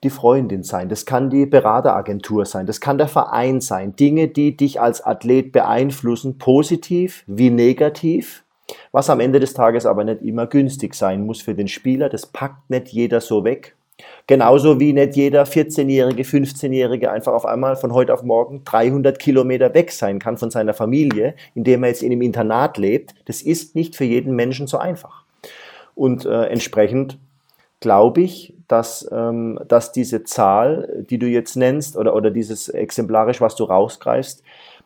die 0.03 0.10
Freundin 0.10 0.63
sein, 0.63 0.89
das 0.89 1.06
kann 1.06 1.29
die 1.29 1.45
Berateragentur 1.45 2.45
sein, 2.45 2.65
das 2.65 2.82
kann 2.82 2.97
der 2.97 3.08
Verein 3.08 3.62
sein. 3.62 3.95
Dinge, 3.95 4.27
die 4.27 4.58
dich 4.58 4.82
als 4.82 5.01
Athlet 5.06 5.51
beeinflussen, 5.51 6.38
positiv 6.38 7.23
wie 7.27 7.49
negativ, 7.49 8.43
was 8.91 9.10
am 9.10 9.19
Ende 9.19 9.39
des 9.39 9.53
Tages 9.53 9.86
aber 9.86 10.03
nicht 10.03 10.21
immer 10.21 10.47
günstig 10.47 10.95
sein 10.95 11.25
muss 11.25 11.41
für 11.41 11.56
den 11.56 11.67
Spieler. 11.67 12.10
Das 12.10 12.25
packt 12.25 12.69
nicht 12.69 12.89
jeder 12.89 13.21
so 13.21 13.43
weg. 13.43 13.75
Genauso 14.25 14.79
wie 14.79 14.93
nicht 14.93 15.15
jeder 15.15 15.43
14-Jährige, 15.43 16.23
15-Jährige 16.23 17.12
einfach 17.12 17.34
auf 17.34 17.45
einmal 17.45 17.75
von 17.75 17.93
heute 17.93 18.13
auf 18.13 18.23
morgen 18.23 18.63
300 18.63 19.19
Kilometer 19.19 19.73
weg 19.73 19.91
sein 19.91 20.19
kann 20.19 20.38
von 20.38 20.49
seiner 20.49 20.73
Familie, 20.73 21.36
indem 21.56 21.84
er 21.84 21.89
jetzt 21.89 22.03
in 22.03 22.12
einem 22.12 22.21
Internat 22.21 22.77
lebt. 22.77 23.13
Das 23.25 23.41
ist 23.41 23.75
nicht 23.75 23.95
für 23.95 24.06
jeden 24.06 24.36
Menschen 24.36 24.67
so 24.67 24.77
einfach. 24.77 25.25
Und 25.95 26.25
äh, 26.25 26.45
entsprechend 26.45 27.19
glaube 27.82 28.21
ich, 28.21 28.53
dass, 28.69 29.08
ähm, 29.12 29.60
dass 29.67 29.91
diese 29.91 30.23
Zahl, 30.23 31.06
die 31.10 31.19
du 31.19 31.27
jetzt 31.27 31.58
nennst, 31.58 31.97
oder, 31.97 32.15
oder 32.15 32.32
dieses 32.32 32.69
exemplarisch, 32.69 33.41
was 33.41 33.56
du 33.56 33.65
rausgreifst, 33.65 34.41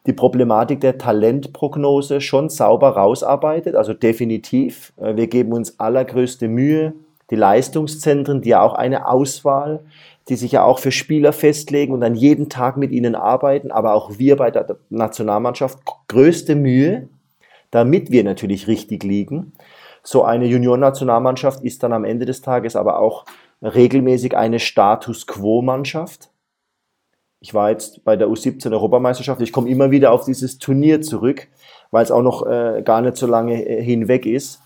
die 0.07 0.13
Problematik 0.13 0.81
der 0.81 0.97
Talentprognose 0.97 2.21
schon 2.21 2.49
sauber 2.49 2.89
rausarbeitet. 2.89 3.75
Also 3.75 3.93
definitiv. 3.93 4.93
Äh, 4.97 5.15
wir 5.15 5.27
geben 5.27 5.53
uns 5.53 5.79
allergrößte 5.79 6.47
Mühe, 6.47 6.93
die 7.29 7.35
Leistungszentren, 7.35 8.41
die 8.41 8.49
ja 8.49 8.61
auch 8.61 8.73
eine 8.73 9.07
Auswahl, 9.07 9.85
die 10.29 10.35
sich 10.35 10.51
ja 10.51 10.63
auch 10.63 10.79
für 10.79 10.91
Spieler 10.91 11.33
festlegen 11.33 11.93
und 11.93 12.01
dann 12.01 12.15
jeden 12.15 12.49
Tag 12.49 12.77
mit 12.77 12.91
ihnen 12.91 13.15
arbeiten, 13.15 13.71
aber 13.71 13.93
auch 13.93 14.17
wir 14.17 14.35
bei 14.35 14.51
der 14.51 14.77
Nationalmannschaft 14.89 15.79
größte 16.07 16.55
Mühe, 16.55 17.07
damit 17.71 18.11
wir 18.11 18.23
natürlich 18.23 18.67
richtig 18.67 19.03
liegen. 19.03 19.53
So 20.03 20.23
eine 20.23 20.45
Junior-Nationalmannschaft 20.45 21.63
ist 21.63 21.83
dann 21.83 21.93
am 21.93 22.05
Ende 22.05 22.25
des 22.25 22.41
Tages 22.41 22.75
aber 22.75 22.99
auch 22.99 23.25
regelmäßig 23.61 24.35
eine 24.37 24.59
Status 24.59 25.27
Quo-Mannschaft. 25.27 26.29
Ich 27.39 27.53
war 27.53 27.69
jetzt 27.69 28.03
bei 28.03 28.15
der 28.15 28.27
U17 28.27 28.71
Europameisterschaft, 28.71 29.41
ich 29.41 29.51
komme 29.51 29.69
immer 29.69 29.91
wieder 29.91 30.11
auf 30.11 30.25
dieses 30.25 30.57
Turnier 30.57 31.01
zurück, 31.01 31.47
weil 31.91 32.03
es 32.03 32.11
auch 32.11 32.23
noch 32.23 32.45
äh, 32.45 32.81
gar 32.83 33.01
nicht 33.01 33.15
so 33.15 33.27
lange 33.27 33.63
äh, 33.63 33.81
hinweg 33.81 34.25
ist. 34.25 34.61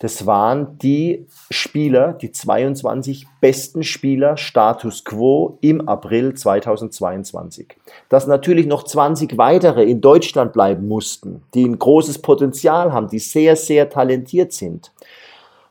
Das 0.00 0.26
waren 0.26 0.78
die 0.78 1.26
Spieler, 1.50 2.12
die 2.12 2.30
22 2.30 3.26
besten 3.40 3.82
Spieler 3.82 4.36
Status 4.36 5.04
quo 5.04 5.58
im 5.60 5.88
April 5.88 6.34
2022. 6.34 7.76
Dass 8.08 8.28
natürlich 8.28 8.66
noch 8.66 8.84
20 8.84 9.38
weitere 9.38 9.84
in 9.84 10.00
Deutschland 10.00 10.52
bleiben 10.52 10.86
mussten, 10.86 11.42
die 11.54 11.64
ein 11.64 11.78
großes 11.78 12.20
Potenzial 12.22 12.92
haben, 12.92 13.08
die 13.08 13.18
sehr, 13.18 13.56
sehr 13.56 13.90
talentiert 13.90 14.52
sind, 14.52 14.92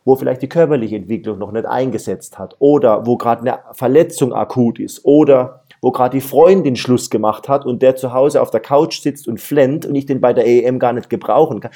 wo 0.03 0.17
vielleicht 0.17 0.41
die 0.41 0.49
körperliche 0.49 0.97
Entwicklung 0.97 1.37
noch 1.37 1.53
nicht 1.53 1.65
eingesetzt 1.65 2.37
hat 2.37 2.57
oder 2.59 3.05
wo 3.05 3.15
gerade 3.15 3.41
eine 3.41 3.59
Verletzung 3.71 4.33
akut 4.33 4.79
ist 4.79 5.05
oder 5.05 5.63
wo 5.81 5.91
gerade 5.91 6.17
die 6.17 6.21
Freundin 6.21 6.75
Schluss 6.75 7.09
gemacht 7.09 7.47
hat 7.47 7.65
und 7.65 7.81
der 7.81 7.95
zu 7.95 8.11
Hause 8.11 8.41
auf 8.41 8.51
der 8.51 8.59
Couch 8.59 8.99
sitzt 8.99 9.27
und 9.27 9.39
flennt 9.39 9.85
und 9.85 9.95
ich 9.95 10.05
den 10.05 10.19
bei 10.19 10.33
der 10.33 10.45
EM 10.45 10.79
gar 10.79 10.91
nicht 10.91 11.09
gebrauchen 11.09 11.61
kann. 11.61 11.71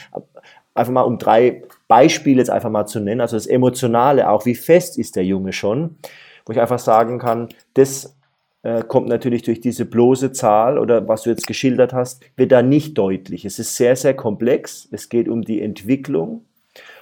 Einfach 0.73 0.93
mal 0.93 1.01
um 1.01 1.17
drei 1.17 1.63
Beispiele 1.87 2.37
jetzt 2.37 2.49
einfach 2.49 2.69
mal 2.69 2.85
zu 2.85 2.99
nennen. 2.99 3.21
Also 3.21 3.35
das 3.35 3.47
Emotionale 3.47 4.29
auch, 4.29 4.45
wie 4.45 4.55
fest 4.55 4.97
ist 4.97 5.15
der 5.15 5.25
Junge 5.25 5.53
schon, 5.53 5.97
wo 6.45 6.53
ich 6.53 6.59
einfach 6.59 6.79
sagen 6.79 7.19
kann, 7.19 7.49
das 7.73 8.15
äh, 8.63 8.83
kommt 8.83 9.07
natürlich 9.07 9.41
durch 9.41 9.59
diese 9.59 9.85
bloße 9.85 10.31
Zahl 10.31 10.77
oder 10.77 11.07
was 11.07 11.23
du 11.23 11.31
jetzt 11.31 11.47
geschildert 11.47 11.93
hast, 11.93 12.23
wird 12.37 12.51
da 12.51 12.61
nicht 12.61 12.97
deutlich. 12.97 13.43
Es 13.43 13.59
ist 13.59 13.75
sehr, 13.75 13.95
sehr 13.95 14.13
komplex. 14.13 14.87
Es 14.91 15.09
geht 15.09 15.27
um 15.27 15.41
die 15.41 15.61
Entwicklung 15.61 16.45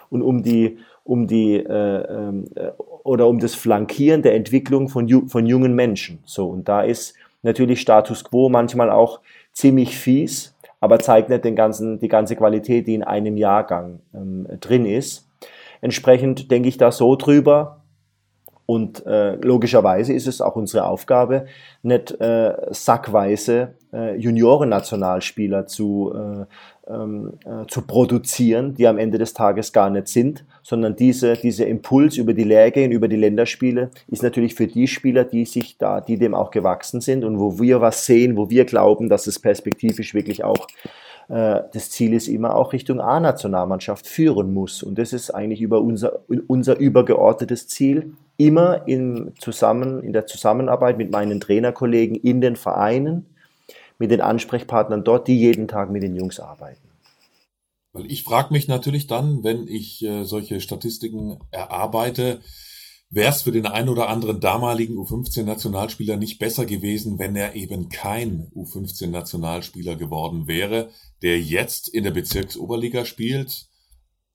und 0.10 0.21
um 0.21 0.41
die, 0.41 0.77
um 1.03 1.27
die 1.27 1.58
äh, 1.58 2.03
äh, 2.03 2.71
oder 3.03 3.27
um 3.27 3.39
das 3.39 3.55
Flankieren 3.55 4.21
der 4.21 4.36
Entwicklung 4.36 4.88
von, 4.88 5.29
von 5.29 5.45
jungen 5.45 5.75
Menschen. 5.75 6.19
So, 6.25 6.47
und 6.47 6.69
da 6.69 6.82
ist 6.82 7.15
natürlich 7.41 7.82
Status 7.82 8.23
quo 8.23 8.49
manchmal 8.49 8.89
auch 8.89 9.19
ziemlich 9.51 9.97
fies, 9.97 10.55
aber 10.79 10.99
zeigt 10.99 11.29
nicht 11.29 11.43
den 11.43 11.55
ganzen, 11.55 11.99
die 11.99 12.07
ganze 12.07 12.35
Qualität, 12.35 12.87
die 12.87 12.95
in 12.95 13.03
einem 13.03 13.37
Jahrgang 13.37 14.01
ähm, 14.13 14.47
drin 14.59 14.85
ist. 14.85 15.27
Entsprechend 15.81 16.51
denke 16.51 16.69
ich 16.69 16.77
da 16.77 16.91
so 16.91 17.15
drüber. 17.15 17.75
Und 18.65 19.03
äh, 19.07 19.33
logischerweise 19.37 20.13
ist 20.13 20.27
es 20.27 20.41
auch 20.41 20.55
unsere 20.55 20.85
Aufgabe, 20.85 21.45
nicht 21.81 22.11
äh, 22.21 22.55
sackweise 22.69 23.73
äh, 23.91 24.15
Junioren-Nationalspieler 24.15 25.65
zu, 25.65 26.13
äh, 26.13 26.45
zu 27.67 27.82
produzieren, 27.84 28.73
die 28.73 28.88
am 28.88 28.97
Ende 28.97 29.19
des 29.19 29.34
Tages 29.34 29.71
gar 29.73 29.91
nicht 29.91 30.08
sind, 30.08 30.43
sondern 30.63 30.95
diese, 30.95 31.34
dieser 31.34 31.67
Impuls 31.67 32.17
über 32.17 32.34
die 32.34 32.43
Lehrgänge, 32.43 32.95
über 32.95 33.08
die 33.08 33.15
Länderspiele 33.15 33.91
ist 34.08 34.23
natürlich 34.23 34.56
für 34.56 34.65
die 34.65 34.88
Spieler, 34.88 35.23
die 35.23 35.45
sich 35.45 35.78
da, 35.78 36.02
die 36.02 36.17
dem 36.17 36.34
auch 36.34 36.49
gewachsen 36.49 36.99
sind 36.99 37.23
und 37.23 37.39
wo 37.39 37.60
wir 37.60 37.80
was 37.80 38.08
sehen, 38.08 38.38
wo 38.38 38.49
wir 38.49 38.65
glauben, 38.65 39.08
dass 39.08 39.28
es 39.28 39.38
perspektivisch 39.38 40.15
wirklich 40.15 40.43
auch 40.43 40.67
äh, 41.30 41.62
das 41.73 41.91
Ziel 41.91 42.13
ist 42.13 42.28
immer 42.28 42.56
auch 42.56 42.73
Richtung 42.73 42.99
A-Nationalmannschaft 42.99 44.08
führen 44.08 44.54
muss. 44.54 44.84
Und 44.84 44.97
das 44.97 45.13
ist 45.13 45.30
eigentlich 45.32 45.62
über 45.62 45.82
unser, 45.82 46.19
unser 46.47 46.78
übergeordnetes 46.80 47.67
Ziel, 47.67 48.13
immer 48.38 48.88
in, 48.88 49.34
zusammen, 49.39 50.02
in 50.02 50.13
der 50.13 50.25
Zusammenarbeit 50.25 50.97
mit 50.97 51.12
meinen 51.12 51.39
Trainerkollegen 51.39 52.15
in 52.15 52.41
den 52.41 52.56
Vereinen, 52.56 53.25
mit 53.99 54.12
den 54.12 54.21
Ansprechpartnern 54.21 55.03
dort, 55.03 55.27
die 55.27 55.38
jeden 55.38 55.67
Tag 55.67 55.91
mit 55.91 56.01
den 56.01 56.15
Jungs 56.15 56.39
arbeiten. 56.39 56.89
Weil 57.91 58.12
ich 58.12 58.23
frage 58.23 58.53
mich 58.53 58.67
natürlich 58.67 59.07
dann, 59.07 59.43
wenn 59.43 59.67
ich 59.67 60.03
äh, 60.03 60.23
solche 60.23 60.62
Statistiken 60.62 61.39
erarbeite, 61.51 62.39
wäre 63.09 63.31
es 63.31 63.41
für 63.41 63.51
den 63.51 63.65
einen 63.65 63.89
oder 63.89 64.09
anderen 64.09 64.39
damaligen 64.39 64.97
U15-Nationalspieler 64.97 66.15
nicht 66.15 66.38
besser 66.38 66.65
gewesen, 66.65 67.17
wenn 67.17 67.35
er 67.35 67.55
eben 67.55 67.89
kein 67.89 68.51
U15-Nationalspieler 68.55 69.95
geworden 69.95 70.47
wäre, 70.47 70.91
der 71.23 71.39
jetzt 71.39 71.88
in 71.89 72.03
der 72.03 72.12
Bezirksoberliga 72.12 73.05
spielt, 73.05 73.68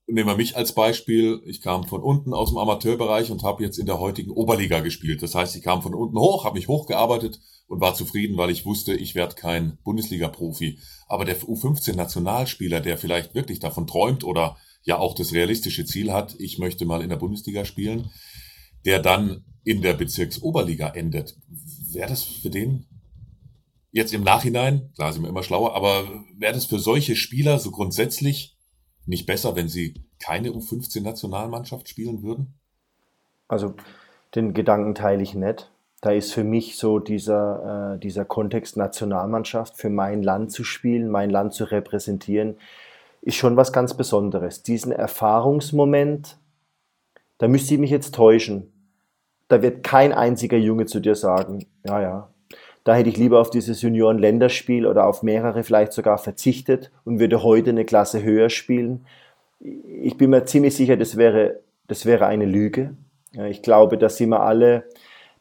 nehmen 0.07 0.29
wir 0.29 0.37
mich 0.37 0.57
als 0.57 0.75
Beispiel. 0.75 1.41
Ich 1.47 1.61
kam 1.61 1.85
von 1.85 2.03
unten 2.03 2.35
aus 2.35 2.51
dem 2.51 2.59
Amateurbereich 2.59 3.31
und 3.31 3.43
habe 3.43 3.63
jetzt 3.63 3.79
in 3.79 3.87
der 3.87 3.99
heutigen 3.99 4.31
Oberliga 4.31 4.81
gespielt. 4.81 5.23
Das 5.23 5.35
heißt, 5.35 5.57
ich 5.57 5.63
kam 5.63 5.83
von 5.83 5.95
unten 5.95 6.19
hoch, 6.19 6.45
habe 6.45 6.59
mich 6.59 6.69
hochgearbeitet 6.69 7.41
und 7.67 7.81
war 7.81 7.95
zufrieden, 7.95 8.37
weil 8.37 8.51
ich 8.51 8.67
wusste, 8.67 8.95
ich 8.95 9.15
werde 9.15 9.35
kein 9.35 9.79
Bundesliga-Profi. 9.85 10.79
Aber 11.09 11.25
der 11.25 11.39
U15-Nationalspieler, 11.39 12.81
der 12.81 12.99
vielleicht 12.99 13.35
wirklich 13.35 13.61
davon 13.61 13.87
träumt 13.87 14.25
oder 14.25 14.57
ja 14.83 14.99
auch 14.99 15.15
das 15.15 15.33
realistische 15.33 15.87
Ziel 15.87 16.13
hat, 16.13 16.35
ich 16.39 16.59
möchte 16.59 16.85
mal 16.85 17.03
in 17.03 17.09
der 17.09 17.17
Bundesliga 17.17 17.65
spielen, 17.65 18.11
der 18.85 19.01
dann 19.01 19.45
in 19.65 19.81
der 19.81 19.95
Bezirksoberliga 19.95 20.89
endet, 20.89 21.37
wäre 21.93 22.11
das 22.11 22.23
für 22.23 22.51
den 22.51 22.87
jetzt 23.93 24.13
im 24.13 24.25
Nachhinein, 24.25 24.91
klar 24.97 25.13
sind 25.13 25.23
wir 25.23 25.29
immer 25.29 25.45
schlauer, 25.45 25.75
aber 25.75 26.05
wäre 26.37 26.53
das 26.53 26.67
für 26.67 26.81
solche 26.81 27.15
Spieler 27.15 27.61
so 27.61 27.71
grundsätzlich 27.71 28.54
nicht 29.07 29.27
besser, 29.27 29.57
wenn 29.57 29.69
sie 29.69 29.95
keine 30.19 30.51
U15-Nationalmannschaft 30.51 31.89
spielen 31.89 32.23
würden? 32.23 32.55
Also 33.49 33.75
den 34.35 34.55
Gedanken 34.55 34.95
teile 34.95 35.23
ich 35.23 35.35
nicht. 35.35 35.71
Da 36.01 36.11
ist 36.11 36.33
für 36.33 36.45
mich 36.45 36.77
so 36.77 36.99
dieser, 36.99 37.95
äh, 37.95 37.99
dieser 37.99 38.25
Kontext 38.25 38.77
Nationalmannschaft, 38.77 39.77
für 39.77 39.91
mein 39.91 40.23
Land 40.23 40.53
zu 40.53 40.65
spielen, 40.65 41.09
mein 41.09 41.31
Land 41.31 41.55
zu 41.55 41.65
repräsentieren, 41.65 42.57
ist 43.23 43.37
schon 43.37 43.57
was 43.57 43.73
ganz 43.73 43.95
Besonderes. 43.95 44.63
Diesen 44.63 44.93
Erfahrungsmoment, 44.93 46.37
da 47.39 47.49
müsste 47.49 47.75
ich 47.75 47.81
mich 47.81 47.91
jetzt 47.91 48.15
täuschen. 48.15 48.71
Da 49.49 49.63
wird 49.63 49.83
kein 49.83 50.13
einziger 50.13 50.59
Junge 50.59 50.87
zu 50.87 51.01
dir 51.01 51.15
sagen, 51.15 51.67
ja, 51.85 52.01
ja, 52.01 52.34
da 52.85 52.95
hätte 52.95 53.09
ich 53.09 53.17
lieber 53.17 53.41
auf 53.41 53.51
dieses 53.51 53.81
Junioren-Länderspiel 53.81 54.87
oder 54.87 55.07
auf 55.07 55.23
mehrere 55.23 55.65
vielleicht 55.65 55.93
sogar 55.95 56.19
verzichtet 56.19 56.91
und 57.05 57.19
würde 57.19 57.43
heute 57.43 57.71
eine 57.71 57.87
Klasse 57.87 58.23
höher 58.23 58.51
spielen. 58.51 59.07
Ich 59.61 60.19
bin 60.19 60.31
mir 60.31 60.45
ziemlich 60.45 60.77
sicher, 60.77 60.97
das 60.99 61.17
wäre, 61.17 61.61
das 61.89 62.05
wäre 62.05 62.27
eine 62.27 62.45
Lüge. 62.45 62.95
Ich 63.49 63.63
glaube, 63.63 63.97
da 63.97 64.11
sind 64.11 64.29
wir 64.29 64.41
alle, 64.41 64.85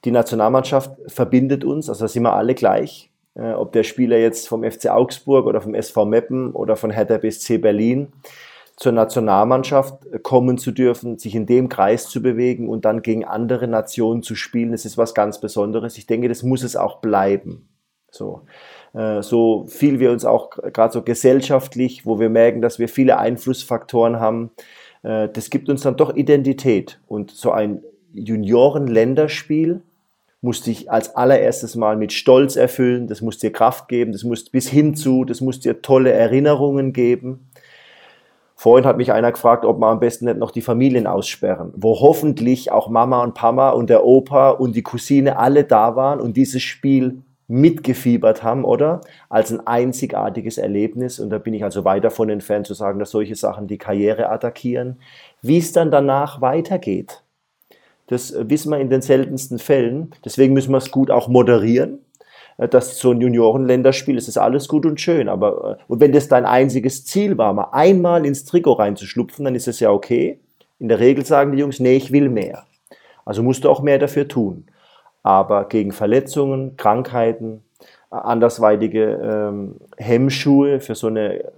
die 0.06 0.12
Nationalmannschaft 0.12 0.92
verbindet 1.08 1.66
uns, 1.66 1.90
also 1.90 2.08
sind 2.08 2.24
wir 2.24 2.34
alle 2.34 2.56
gleich. 2.56 3.12
Ob 3.36 3.74
der 3.74 3.84
Spieler 3.84 4.18
jetzt 4.18 4.48
vom 4.48 4.64
FC 4.64 4.88
Augsburg 4.88 5.46
oder 5.46 5.60
vom 5.60 5.74
SV 5.74 6.06
Meppen 6.06 6.52
oder 6.52 6.76
von 6.76 6.92
Hertha 6.92 7.18
BSC 7.18 7.58
Berlin 7.58 8.14
zur 8.78 8.92
Nationalmannschaft 8.92 10.24
kommen 10.24 10.58
zu 10.58 10.72
dürfen, 10.72 11.18
sich 11.18 11.36
in 11.36 11.46
dem 11.46 11.70
Kreis 11.70 12.10
zu 12.10 12.22
bewegen 12.22 12.70
und 12.70 12.86
dann 12.86 13.02
gegen 13.02 13.24
andere 13.24 13.68
Nationen 13.68 14.24
zu 14.24 14.36
spielen, 14.36 14.72
das 14.72 14.86
ist 14.86 14.98
was 14.98 15.14
ganz 15.14 15.40
Besonderes. 15.40 15.98
Ich 15.98 16.08
denke, 16.08 16.28
das 16.28 16.44
muss 16.44 16.64
es 16.64 16.76
auch 16.76 17.00
bleiben. 17.00 17.70
So, 18.10 18.42
äh, 18.94 19.22
so 19.22 19.66
viel 19.68 20.00
wir 20.00 20.12
uns 20.12 20.26
auch 20.26 20.52
gerade 20.52 20.94
so 20.94 21.02
gesellschaftlich, 21.02 22.06
wo 22.06 22.20
wir 22.20 22.30
merken, 22.30 22.62
dass 22.62 22.80
wir 22.80 22.88
viele 22.88 23.18
Einflussfaktoren 23.18 24.20
haben, 24.20 24.52
äh, 25.04 25.30
das 25.30 25.50
gibt 25.50 25.70
uns 25.70 25.82
dann 25.82 25.98
doch 25.98 26.16
Identität. 26.16 27.00
Und 27.08 27.32
so 27.32 27.52
ein 27.52 27.84
Junioren-Länderspiel 28.14 29.82
muss 30.42 30.62
dich 30.62 30.92
als 30.92 31.16
allererstes 31.16 31.76
mal 31.76 31.96
mit 31.96 32.12
Stolz 32.12 32.56
erfüllen, 32.56 33.08
das 33.08 33.22
muss 33.22 33.38
dir 33.38 33.52
Kraft 33.52 33.88
geben, 33.88 34.12
das 34.12 34.24
muss 34.24 34.50
bis 34.50 34.68
hin 34.68 34.94
zu, 34.94 35.24
das 35.24 35.42
muss 35.42 35.60
dir 35.60 35.82
tolle 35.82 36.12
Erinnerungen 36.12 36.92
geben. 36.92 37.50
Vorhin 38.64 38.86
hat 38.86 38.96
mich 38.96 39.12
einer 39.12 39.34
gefragt, 39.34 39.66
ob 39.66 39.78
wir 39.78 39.88
am 39.88 40.00
besten 40.00 40.24
nicht 40.24 40.38
noch 40.38 40.52
die 40.52 40.62
Familien 40.62 41.06
aussperren, 41.06 41.74
wo 41.76 42.00
hoffentlich 42.00 42.72
auch 42.72 42.88
Mama 42.88 43.22
und 43.22 43.34
Papa 43.34 43.72
und 43.72 43.90
der 43.90 44.06
Opa 44.06 44.52
und 44.52 44.74
die 44.74 44.84
Cousine 44.84 45.38
alle 45.38 45.66
da 45.66 45.98
waren 45.98 46.22
und 46.22 46.38
dieses 46.38 46.62
Spiel 46.62 47.24
mitgefiebert 47.50 48.42
haben, 48.42 48.64
oder? 48.64 49.02
Als 49.28 49.52
ein 49.52 49.68
einzigartiges 49.68 50.58
Erlebnis. 50.58 51.20
Und 51.20 51.30
da 51.30 51.40
bin 51.40 51.54
ich 51.54 51.66
also 51.66 51.84
weit 51.84 52.06
davon 52.06 52.30
entfernt 52.30 52.66
zu 52.66 52.74
sagen, 52.74 53.00
dass 53.00 53.12
solche 53.12 53.36
Sachen 53.36 53.68
die 53.68 53.78
Karriere 53.78 54.30
attackieren. 54.30 54.98
Wie 55.42 55.58
es 55.58 55.74
dann 55.74 55.92
danach 55.92 56.40
weitergeht, 56.40 57.22
das 58.08 58.34
wissen 58.48 58.72
wir 58.72 58.80
in 58.80 58.90
den 58.90 59.02
seltensten 59.02 59.60
Fällen. 59.60 60.12
Deswegen 60.24 60.54
müssen 60.54 60.72
wir 60.72 60.78
es 60.78 60.90
gut 60.90 61.12
auch 61.12 61.28
moderieren. 61.28 62.00
Äh, 62.58 62.68
dass 62.68 62.98
so 62.98 63.12
ein 63.12 63.22
Juniorenländerspiel 63.22 64.18
ist, 64.18 64.28
ist 64.28 64.38
alles 64.38 64.68
gut 64.68 64.86
und 64.86 65.00
schön. 65.00 65.30
Aber 65.30 65.78
äh, 65.80 65.84
und 65.88 66.00
wenn 66.00 66.12
das 66.12 66.28
dein 66.28 66.46
einziges 66.46 67.06
Ziel 67.06 67.38
war, 67.38 67.54
mal 67.54 67.70
einmal 67.72 68.26
ins 68.26 68.46
Trikot 68.46 68.74
reinzuschlupfen, 68.74 69.46
dann 69.46 69.56
ist 69.56 69.68
es 69.68 69.80
ja 69.80 69.92
okay. 69.92 70.40
In 70.80 70.90
der 70.90 71.00
Regel 71.00 71.26
sagen 71.26 71.52
die 71.52 71.60
Jungs, 71.60 71.80
nee, 71.80 71.96
ich 71.96 72.12
will 72.12 72.30
mehr. 72.30 72.66
Also 73.26 73.44
musst 73.44 73.64
du 73.64 73.70
auch 73.70 73.82
mehr 73.82 74.00
dafür 74.00 74.28
tun. 74.28 74.66
Aber 75.24 75.66
gegen 75.66 75.92
Verletzungen, 75.92 76.76
Krankheiten, 76.78 77.64
äh, 78.12 78.16
andersweitige 78.16 79.04
ähm, 79.24 79.76
Hemmschuhe 79.98 80.80
für 80.80 80.96
so 80.96 81.08
eine 81.08 81.52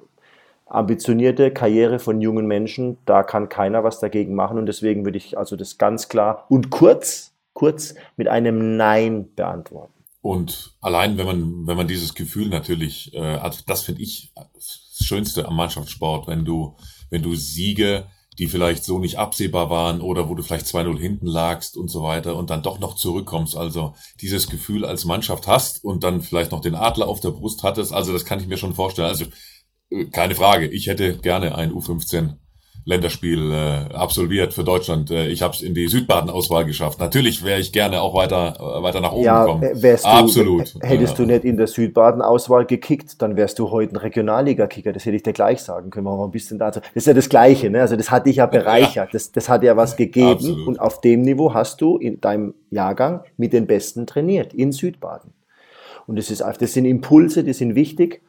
ambitionierte 0.67 1.51
Karriere 1.51 1.99
von 1.99 2.21
jungen 2.21 2.47
Menschen, 2.47 2.97
da 3.05 3.21
kann 3.21 3.49
keiner 3.49 3.83
was 3.83 3.99
dagegen 3.99 4.35
machen. 4.35 4.57
Und 4.57 4.65
deswegen 4.65 5.05
würde 5.05 5.17
ich 5.17 5.37
also 5.37 5.55
das 5.55 5.77
ganz 5.77 6.09
klar 6.09 6.45
und 6.49 6.69
kurz, 6.69 7.33
kurz 7.53 7.95
mit 8.17 8.27
einem 8.27 8.77
Nein 8.77 9.29
beantworten. 9.35 9.94
Und 10.25 10.75
allein, 10.81 11.19
wenn 11.19 11.27
man, 11.27 11.67
wenn 11.67 11.77
man 11.77 11.87
dieses 11.87 12.15
Gefühl 12.15 12.49
natürlich, 12.49 13.13
äh, 13.13 13.19
also 13.19 13.59
das 13.67 13.83
finde 13.83 14.01
ich 14.01 14.33
das 14.55 14.97
Schönste 14.99 15.47
am 15.47 15.55
Mannschaftssport, 15.55 16.27
wenn 16.27 16.43
du, 16.45 16.75
wenn 17.11 17.21
du 17.21 17.35
Siege, 17.35 18.07
die 18.39 18.47
vielleicht 18.47 18.83
so 18.83 18.97
nicht 18.97 19.19
absehbar 19.19 19.69
waren 19.69 20.01
oder 20.01 20.27
wo 20.27 20.33
du 20.33 20.41
vielleicht 20.41 20.65
2-0 20.65 20.97
hinten 20.97 21.27
lagst 21.27 21.77
und 21.77 21.89
so 21.89 22.01
weiter 22.01 22.37
und 22.37 22.49
dann 22.49 22.63
doch 22.63 22.79
noch 22.79 22.95
zurückkommst. 22.95 23.55
Also 23.55 23.93
dieses 24.19 24.49
Gefühl 24.49 24.83
als 24.83 25.05
Mannschaft 25.05 25.45
hast 25.45 25.83
und 25.83 26.03
dann 26.03 26.23
vielleicht 26.23 26.51
noch 26.51 26.61
den 26.61 26.73
Adler 26.73 27.07
auf 27.07 27.19
der 27.19 27.29
Brust 27.29 27.61
hattest. 27.61 27.93
Also 27.93 28.11
das 28.11 28.25
kann 28.25 28.39
ich 28.39 28.47
mir 28.47 28.57
schon 28.57 28.73
vorstellen. 28.73 29.09
Also 29.09 29.25
äh, 29.91 30.05
keine 30.05 30.33
Frage, 30.33 30.65
ich 30.65 30.87
hätte 30.87 31.19
gerne 31.19 31.53
ein 31.53 31.71
U15 31.71 32.37
Länderspiel 32.83 33.51
äh, 33.51 33.93
absolviert 33.93 34.53
für 34.53 34.63
Deutschland. 34.63 35.09
Äh, 35.09 35.27
ich 35.27 35.41
habe 35.41 35.53
es 35.53 35.61
in 35.61 35.73
die 35.73 35.87
Südbaden-Auswahl 35.87 36.65
geschafft. 36.65 36.99
Natürlich 36.99 37.43
wäre 37.43 37.59
ich 37.59 37.71
gerne 37.71 38.01
auch 38.01 38.13
weiter, 38.13 38.55
äh, 38.59 38.83
weiter 38.83 39.01
nach 39.01 39.11
oben 39.11 39.23
ja, 39.23 39.43
gekommen. 39.43 39.69
Wärst 39.73 40.05
du, 40.05 40.09
Absolut. 40.09 40.75
Hättest 40.81 41.17
ja. 41.17 41.25
du 41.25 41.31
nicht 41.31 41.45
in 41.45 41.57
der 41.57 41.65
Südbaden-Auswahl 41.65 42.65
gekickt, 42.65 43.21
dann 43.21 43.37
wärst 43.37 43.57
du 43.57 43.71
heute 43.71 43.93
ein 43.93 43.97
Regionalliga-Kicker. 43.97 44.93
Das 44.93 45.05
hätte 45.05 45.15
ich 45.15 45.23
dir 45.23 45.33
gleich 45.33 45.61
sagen 45.61 45.89
können. 45.89 46.05
Wir 46.05 46.23
ein 46.23 46.31
bisschen 46.31 46.59
dazu. 46.59 46.79
Das 46.79 46.89
ist 46.93 47.07
ja 47.07 47.13
das 47.13 47.27
Gleiche. 47.27 47.71
Ne? 47.71 47.81
Also 47.81 47.95
das 47.95 48.11
hat 48.11 48.27
dich 48.27 48.35
ja 48.35 48.45
bereichert. 48.45 48.95
Ja. 48.95 49.07
Das, 49.11 49.31
das 49.31 49.49
hat 49.49 49.63
ja 49.63 49.75
was 49.75 49.95
gegeben. 49.95 50.29
Absolut. 50.29 50.67
Und 50.67 50.79
auf 50.79 51.01
dem 51.01 51.21
Niveau 51.23 51.55
hast 51.55 51.81
du 51.81 51.97
in 51.97 52.21
deinem 52.21 52.53
Jahrgang 52.69 53.21
mit 53.37 53.53
den 53.53 53.65
Besten 53.65 54.05
trainiert 54.05 54.53
in 54.53 54.71
Südbaden. 54.71 55.33
Und 56.05 56.17
das, 56.17 56.29
ist, 56.29 56.41
das 56.41 56.73
sind 56.73 56.85
Impulse, 56.85 57.43
die 57.43 57.53
sind 57.53 57.73
wichtig. 57.73 58.21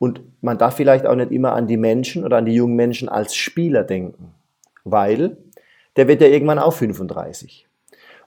Und 0.00 0.22
man 0.40 0.56
darf 0.56 0.76
vielleicht 0.76 1.06
auch 1.06 1.14
nicht 1.14 1.30
immer 1.30 1.52
an 1.52 1.66
die 1.66 1.76
Menschen 1.76 2.24
oder 2.24 2.38
an 2.38 2.46
die 2.46 2.54
jungen 2.54 2.74
Menschen 2.74 3.10
als 3.10 3.36
Spieler 3.36 3.84
denken, 3.84 4.32
weil 4.82 5.36
der 5.96 6.08
wird 6.08 6.22
ja 6.22 6.28
irgendwann 6.28 6.58
auch 6.58 6.72
35. 6.72 7.66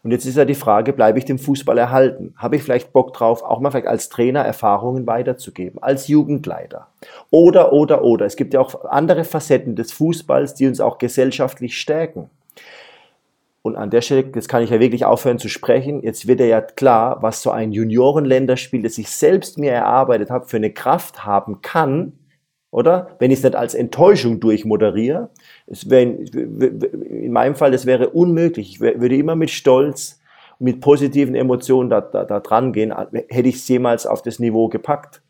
Und 0.04 0.12
jetzt 0.12 0.26
ist 0.26 0.38
ja 0.38 0.46
die 0.46 0.54
Frage, 0.54 0.94
bleibe 0.94 1.18
ich 1.18 1.26
dem 1.26 1.40
Fußball 1.40 1.78
erhalten? 1.78 2.36
Habe 2.38 2.58
ich 2.58 2.64
vielleicht 2.64 2.94
Bock 2.94 3.14
drauf, 3.14 3.42
auch 3.42 3.60
mal 3.60 3.72
vielleicht 3.72 3.88
als 3.88 4.10
Trainer 4.10 4.42
Erfahrungen 4.42 5.08
weiterzugeben, 5.08 5.82
als 5.82 6.08
Jugendleiter? 6.08 6.90
Oder, 7.32 7.74
oder, 7.74 8.04
oder. 8.04 8.28
Es 8.28 8.36
gibt 8.36 8.54
ja 8.54 8.60
auch 8.60 8.86
andere 8.86 9.24
Facetten 9.24 9.76
des 9.76 9.92
Fußballs, 9.94 10.54
die 10.54 10.68
uns 10.68 10.80
auch 10.80 11.00
gesellschaftlich 11.00 11.80
stärken. 11.80 12.30
Und 13.64 13.78
an 13.78 13.90
der 13.90 14.02
Stelle, 14.02 14.26
jetzt 14.36 14.50
kann 14.50 14.62
ich 14.62 14.72
ja 14.72 14.82
wirklich 14.82 15.06
aufhören 15.06 15.40
zu 15.40 15.48
sprechen, 15.48 16.04
jetzt 16.04 16.28
wird 16.28 16.42
ja 16.42 16.60
klar, 16.60 17.22
was 17.22 17.42
so 17.42 17.50
ein 17.50 17.72
Juniorenländerspiel, 17.72 18.84
das 18.84 18.98
ich 18.98 19.10
selbst 19.10 19.58
mir 19.58 19.72
erarbeitet 19.72 20.30
habe, 20.30 20.48
für 20.48 20.58
eine 20.58 20.74
Kraft 20.74 21.26
haben 21.26 21.62
kann, 21.62 22.12
oder? 22.72 23.16
Wenn 23.20 23.32
ich 23.32 23.38
es 23.38 23.44
nicht 23.44 23.56
als 23.56 23.74
Enttäuschung 23.74 24.42
durchmoderiere. 24.42 25.30
Es 25.66 25.90
wär, 25.90 26.02
in 26.02 27.32
meinem 27.32 27.56
Fall, 27.56 27.72
das 27.72 27.86
wäre 27.86 28.10
unmöglich. 28.10 28.70
Ich 28.72 28.80
würde 28.82 29.16
immer 29.16 29.36
mit 29.36 29.50
Stolz, 29.50 30.20
mit 30.60 30.82
positiven 30.82 31.36
Emotionen 31.36 31.90
da, 31.90 32.02
da, 32.02 32.26
da 32.26 32.42
dran 32.42 32.74
gehen, 32.74 32.94
hätte 33.30 33.48
ich 33.48 33.56
es 33.56 33.68
jemals 33.70 34.06
auf 34.06 34.24
das 34.24 34.40
Niveau 34.40 34.68
gepackt, 34.68 35.22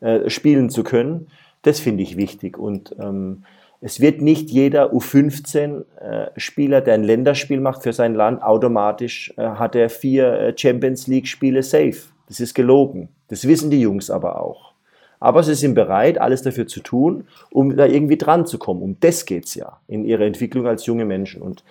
äh, 0.00 0.30
spielen 0.30 0.70
zu 0.70 0.82
können. 0.82 1.26
Das 1.60 1.78
finde 1.78 2.04
ich 2.04 2.16
wichtig. 2.16 2.56
Und 2.56 2.96
ähm, 2.98 3.44
es 3.80 4.00
wird 4.00 4.22
nicht 4.22 4.50
jeder 4.50 4.92
U15-Spieler, 4.92 6.78
äh, 6.78 6.82
der 6.82 6.94
ein 6.94 7.04
Länderspiel 7.04 7.60
macht 7.60 7.82
für 7.82 7.92
sein 7.92 8.14
Land, 8.14 8.42
automatisch 8.42 9.34
äh, 9.36 9.42
hat 9.42 9.74
er 9.74 9.90
vier 9.90 10.32
äh, 10.32 10.54
Champions 10.56 11.06
League-Spiele 11.06 11.62
safe. 11.62 11.96
Das 12.28 12.40
ist 12.40 12.54
gelogen. 12.54 13.08
Das 13.28 13.46
wissen 13.46 13.70
die 13.70 13.80
Jungs 13.80 14.10
aber 14.10 14.40
auch. 14.40 14.72
Aber 15.20 15.42
sie 15.42 15.54
sind 15.54 15.74
bereit, 15.74 16.18
alles 16.18 16.42
dafür 16.42 16.66
zu 16.66 16.80
tun, 16.80 17.26
um 17.50 17.76
da 17.76 17.86
irgendwie 17.86 18.18
dran 18.18 18.46
zu 18.46 18.58
kommen. 18.58 18.82
Um 18.82 18.96
das 19.00 19.24
geht 19.24 19.46
es 19.46 19.54
ja 19.54 19.80
in 19.88 20.04
ihrer 20.04 20.24
Entwicklung 20.24 20.66
als 20.66 20.86
junge 20.86 21.04
Menschen. 21.04 21.42
Und 21.42 21.64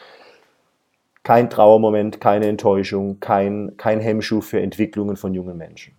kein 1.24 1.50
Trauermoment, 1.50 2.22
keine 2.22 2.48
Enttäuschung, 2.48 3.20
kein, 3.20 3.74
kein 3.78 4.00
Hemmschuh 4.00 4.42
für 4.42 4.60
Entwicklungen 4.60 5.16
von 5.16 5.34
jungen 5.34 5.58
Menschen. 5.58 5.95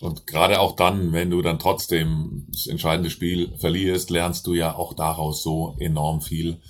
Und 0.00 0.26
gerade 0.26 0.60
auch 0.60 0.76
dann, 0.76 1.12
wenn 1.12 1.30
du 1.30 1.42
dann 1.42 1.58
trotzdem 1.58 2.46
das 2.50 2.66
entscheidende 2.66 3.10
Spiel 3.10 3.52
verlierst, 3.58 4.10
lernst 4.10 4.46
du 4.46 4.54
ja 4.54 4.74
auch 4.74 4.94
daraus 4.94 5.42
so 5.42 5.76
enorm 5.78 6.22
viel. 6.22 6.60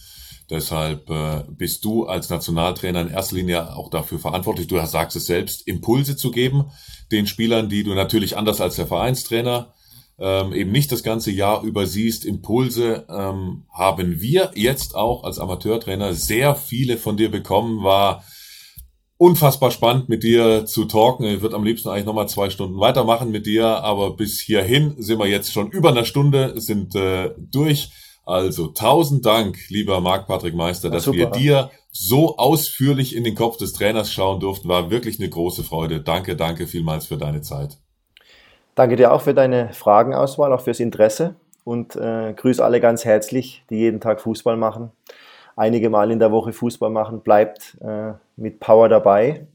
Deshalb 0.50 1.08
äh, 1.10 1.44
bist 1.48 1.84
du 1.84 2.06
als 2.06 2.28
Nationaltrainer 2.28 3.02
in 3.02 3.10
erster 3.10 3.36
Linie 3.36 3.76
auch 3.76 3.88
dafür 3.88 4.18
verantwortlich, 4.18 4.66
du 4.66 4.84
sagst 4.84 5.16
es 5.16 5.26
selbst, 5.26 5.66
Impulse 5.68 6.16
zu 6.16 6.32
geben, 6.32 6.72
den 7.12 7.28
Spielern, 7.28 7.68
die 7.68 7.84
du 7.84 7.94
natürlich 7.94 8.36
anders 8.36 8.60
als 8.60 8.74
der 8.74 8.88
Vereinstrainer 8.88 9.74
ähm, 10.18 10.52
eben 10.52 10.72
nicht 10.72 10.90
das 10.90 11.04
ganze 11.04 11.30
Jahr 11.30 11.62
übersiehst. 11.62 12.24
Impulse 12.24 13.06
ähm, 13.08 13.64
haben 13.72 14.20
wir 14.20 14.50
jetzt 14.54 14.96
auch 14.96 15.22
als 15.22 15.38
Amateurtrainer 15.38 16.14
sehr 16.14 16.56
viele 16.56 16.96
von 16.98 17.16
dir 17.16 17.30
bekommen, 17.30 17.84
war 17.84 18.24
unfassbar 19.20 19.70
spannend 19.70 20.08
mit 20.08 20.22
dir 20.22 20.64
zu 20.64 20.86
talken. 20.86 21.26
Ich 21.26 21.42
würde 21.42 21.54
am 21.54 21.62
liebsten 21.62 21.90
eigentlich 21.90 22.06
nochmal 22.06 22.26
zwei 22.26 22.48
Stunden 22.48 22.80
weitermachen 22.80 23.30
mit 23.30 23.44
dir, 23.44 23.66
aber 23.66 24.16
bis 24.16 24.40
hierhin 24.40 24.94
sind 24.96 25.18
wir 25.18 25.26
jetzt 25.26 25.52
schon 25.52 25.70
über 25.70 25.90
einer 25.90 26.06
Stunde, 26.06 26.58
sind 26.58 26.94
äh, 26.94 27.30
durch. 27.36 27.90
Also 28.24 28.68
tausend 28.68 29.26
Dank, 29.26 29.58
lieber 29.68 30.00
Marc-Patrick 30.00 30.54
Meister, 30.54 30.88
dass 30.88 31.04
super. 31.04 31.18
wir 31.18 31.26
dir 31.26 31.70
so 31.92 32.38
ausführlich 32.38 33.14
in 33.14 33.24
den 33.24 33.34
Kopf 33.34 33.58
des 33.58 33.74
Trainers 33.74 34.10
schauen 34.10 34.40
durften. 34.40 34.68
War 34.70 34.90
wirklich 34.90 35.20
eine 35.20 35.28
große 35.28 35.64
Freude. 35.64 36.00
Danke, 36.00 36.34
danke 36.34 36.66
vielmals 36.66 37.04
für 37.04 37.18
deine 37.18 37.42
Zeit. 37.42 37.76
Danke 38.74 38.96
dir 38.96 39.12
auch 39.12 39.20
für 39.20 39.34
deine 39.34 39.74
Fragenauswahl, 39.74 40.50
auch 40.50 40.62
fürs 40.62 40.80
Interesse 40.80 41.34
und 41.64 41.94
äh, 41.94 42.32
grüße 42.32 42.64
alle 42.64 42.80
ganz 42.80 43.04
herzlich, 43.04 43.64
die 43.68 43.76
jeden 43.76 44.00
Tag 44.00 44.22
Fußball 44.22 44.56
machen 44.56 44.92
einige 45.60 45.90
Mal 45.90 46.10
in 46.10 46.18
der 46.18 46.32
Woche 46.32 46.52
Fußball 46.52 46.90
machen. 46.90 47.20
Bleibt 47.20 47.76
äh, 47.80 48.14
mit 48.36 48.58
Power 48.58 48.88
dabei 48.88 49.46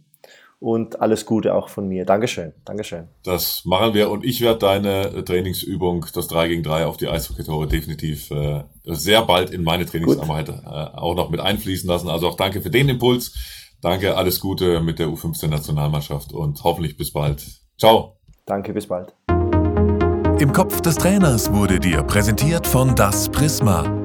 und 0.59 1.01
alles 1.01 1.25
Gute 1.25 1.53
auch 1.53 1.67
von 1.67 1.87
mir. 1.87 2.05
Dankeschön, 2.05 2.53
Dankeschön. 2.63 3.07
Das 3.23 3.63
machen 3.65 3.93
wir 3.93 4.09
und 4.09 4.23
ich 4.23 4.41
werde 4.41 4.59
deine 4.59 5.25
Trainingsübung, 5.25 6.05
das 6.13 6.27
3 6.27 6.47
gegen 6.47 6.63
3 6.63 6.85
auf 6.85 6.97
die 6.97 7.07
Eishockey-Tore 7.07 7.67
definitiv 7.67 8.31
äh, 8.31 8.63
sehr 8.85 9.23
bald 9.23 9.49
in 9.49 9.63
meine 9.63 9.85
Trainingsarbeit 9.85 10.49
äh, 10.49 10.53
auch 10.53 11.15
noch 11.15 11.29
mit 11.29 11.39
einfließen 11.39 11.89
lassen. 11.89 12.07
Also 12.09 12.29
auch 12.29 12.37
danke 12.37 12.61
für 12.61 12.69
den 12.69 12.87
Impuls. 12.87 13.33
Danke, 13.81 14.15
alles 14.15 14.39
Gute 14.39 14.79
mit 14.79 14.99
der 14.99 15.07
U15-Nationalmannschaft 15.07 16.33
und 16.33 16.63
hoffentlich 16.63 16.97
bis 16.97 17.11
bald. 17.11 17.45
Ciao. 17.77 18.17
Danke, 18.45 18.73
bis 18.73 18.87
bald. 18.87 19.13
Im 20.39 20.51
Kopf 20.51 20.81
des 20.81 20.95
Trainers 20.95 21.51
wurde 21.51 21.79
dir 21.79 22.03
präsentiert 22.03 22.65
von 22.67 22.95
Das 22.95 23.29
Prisma. 23.29 24.04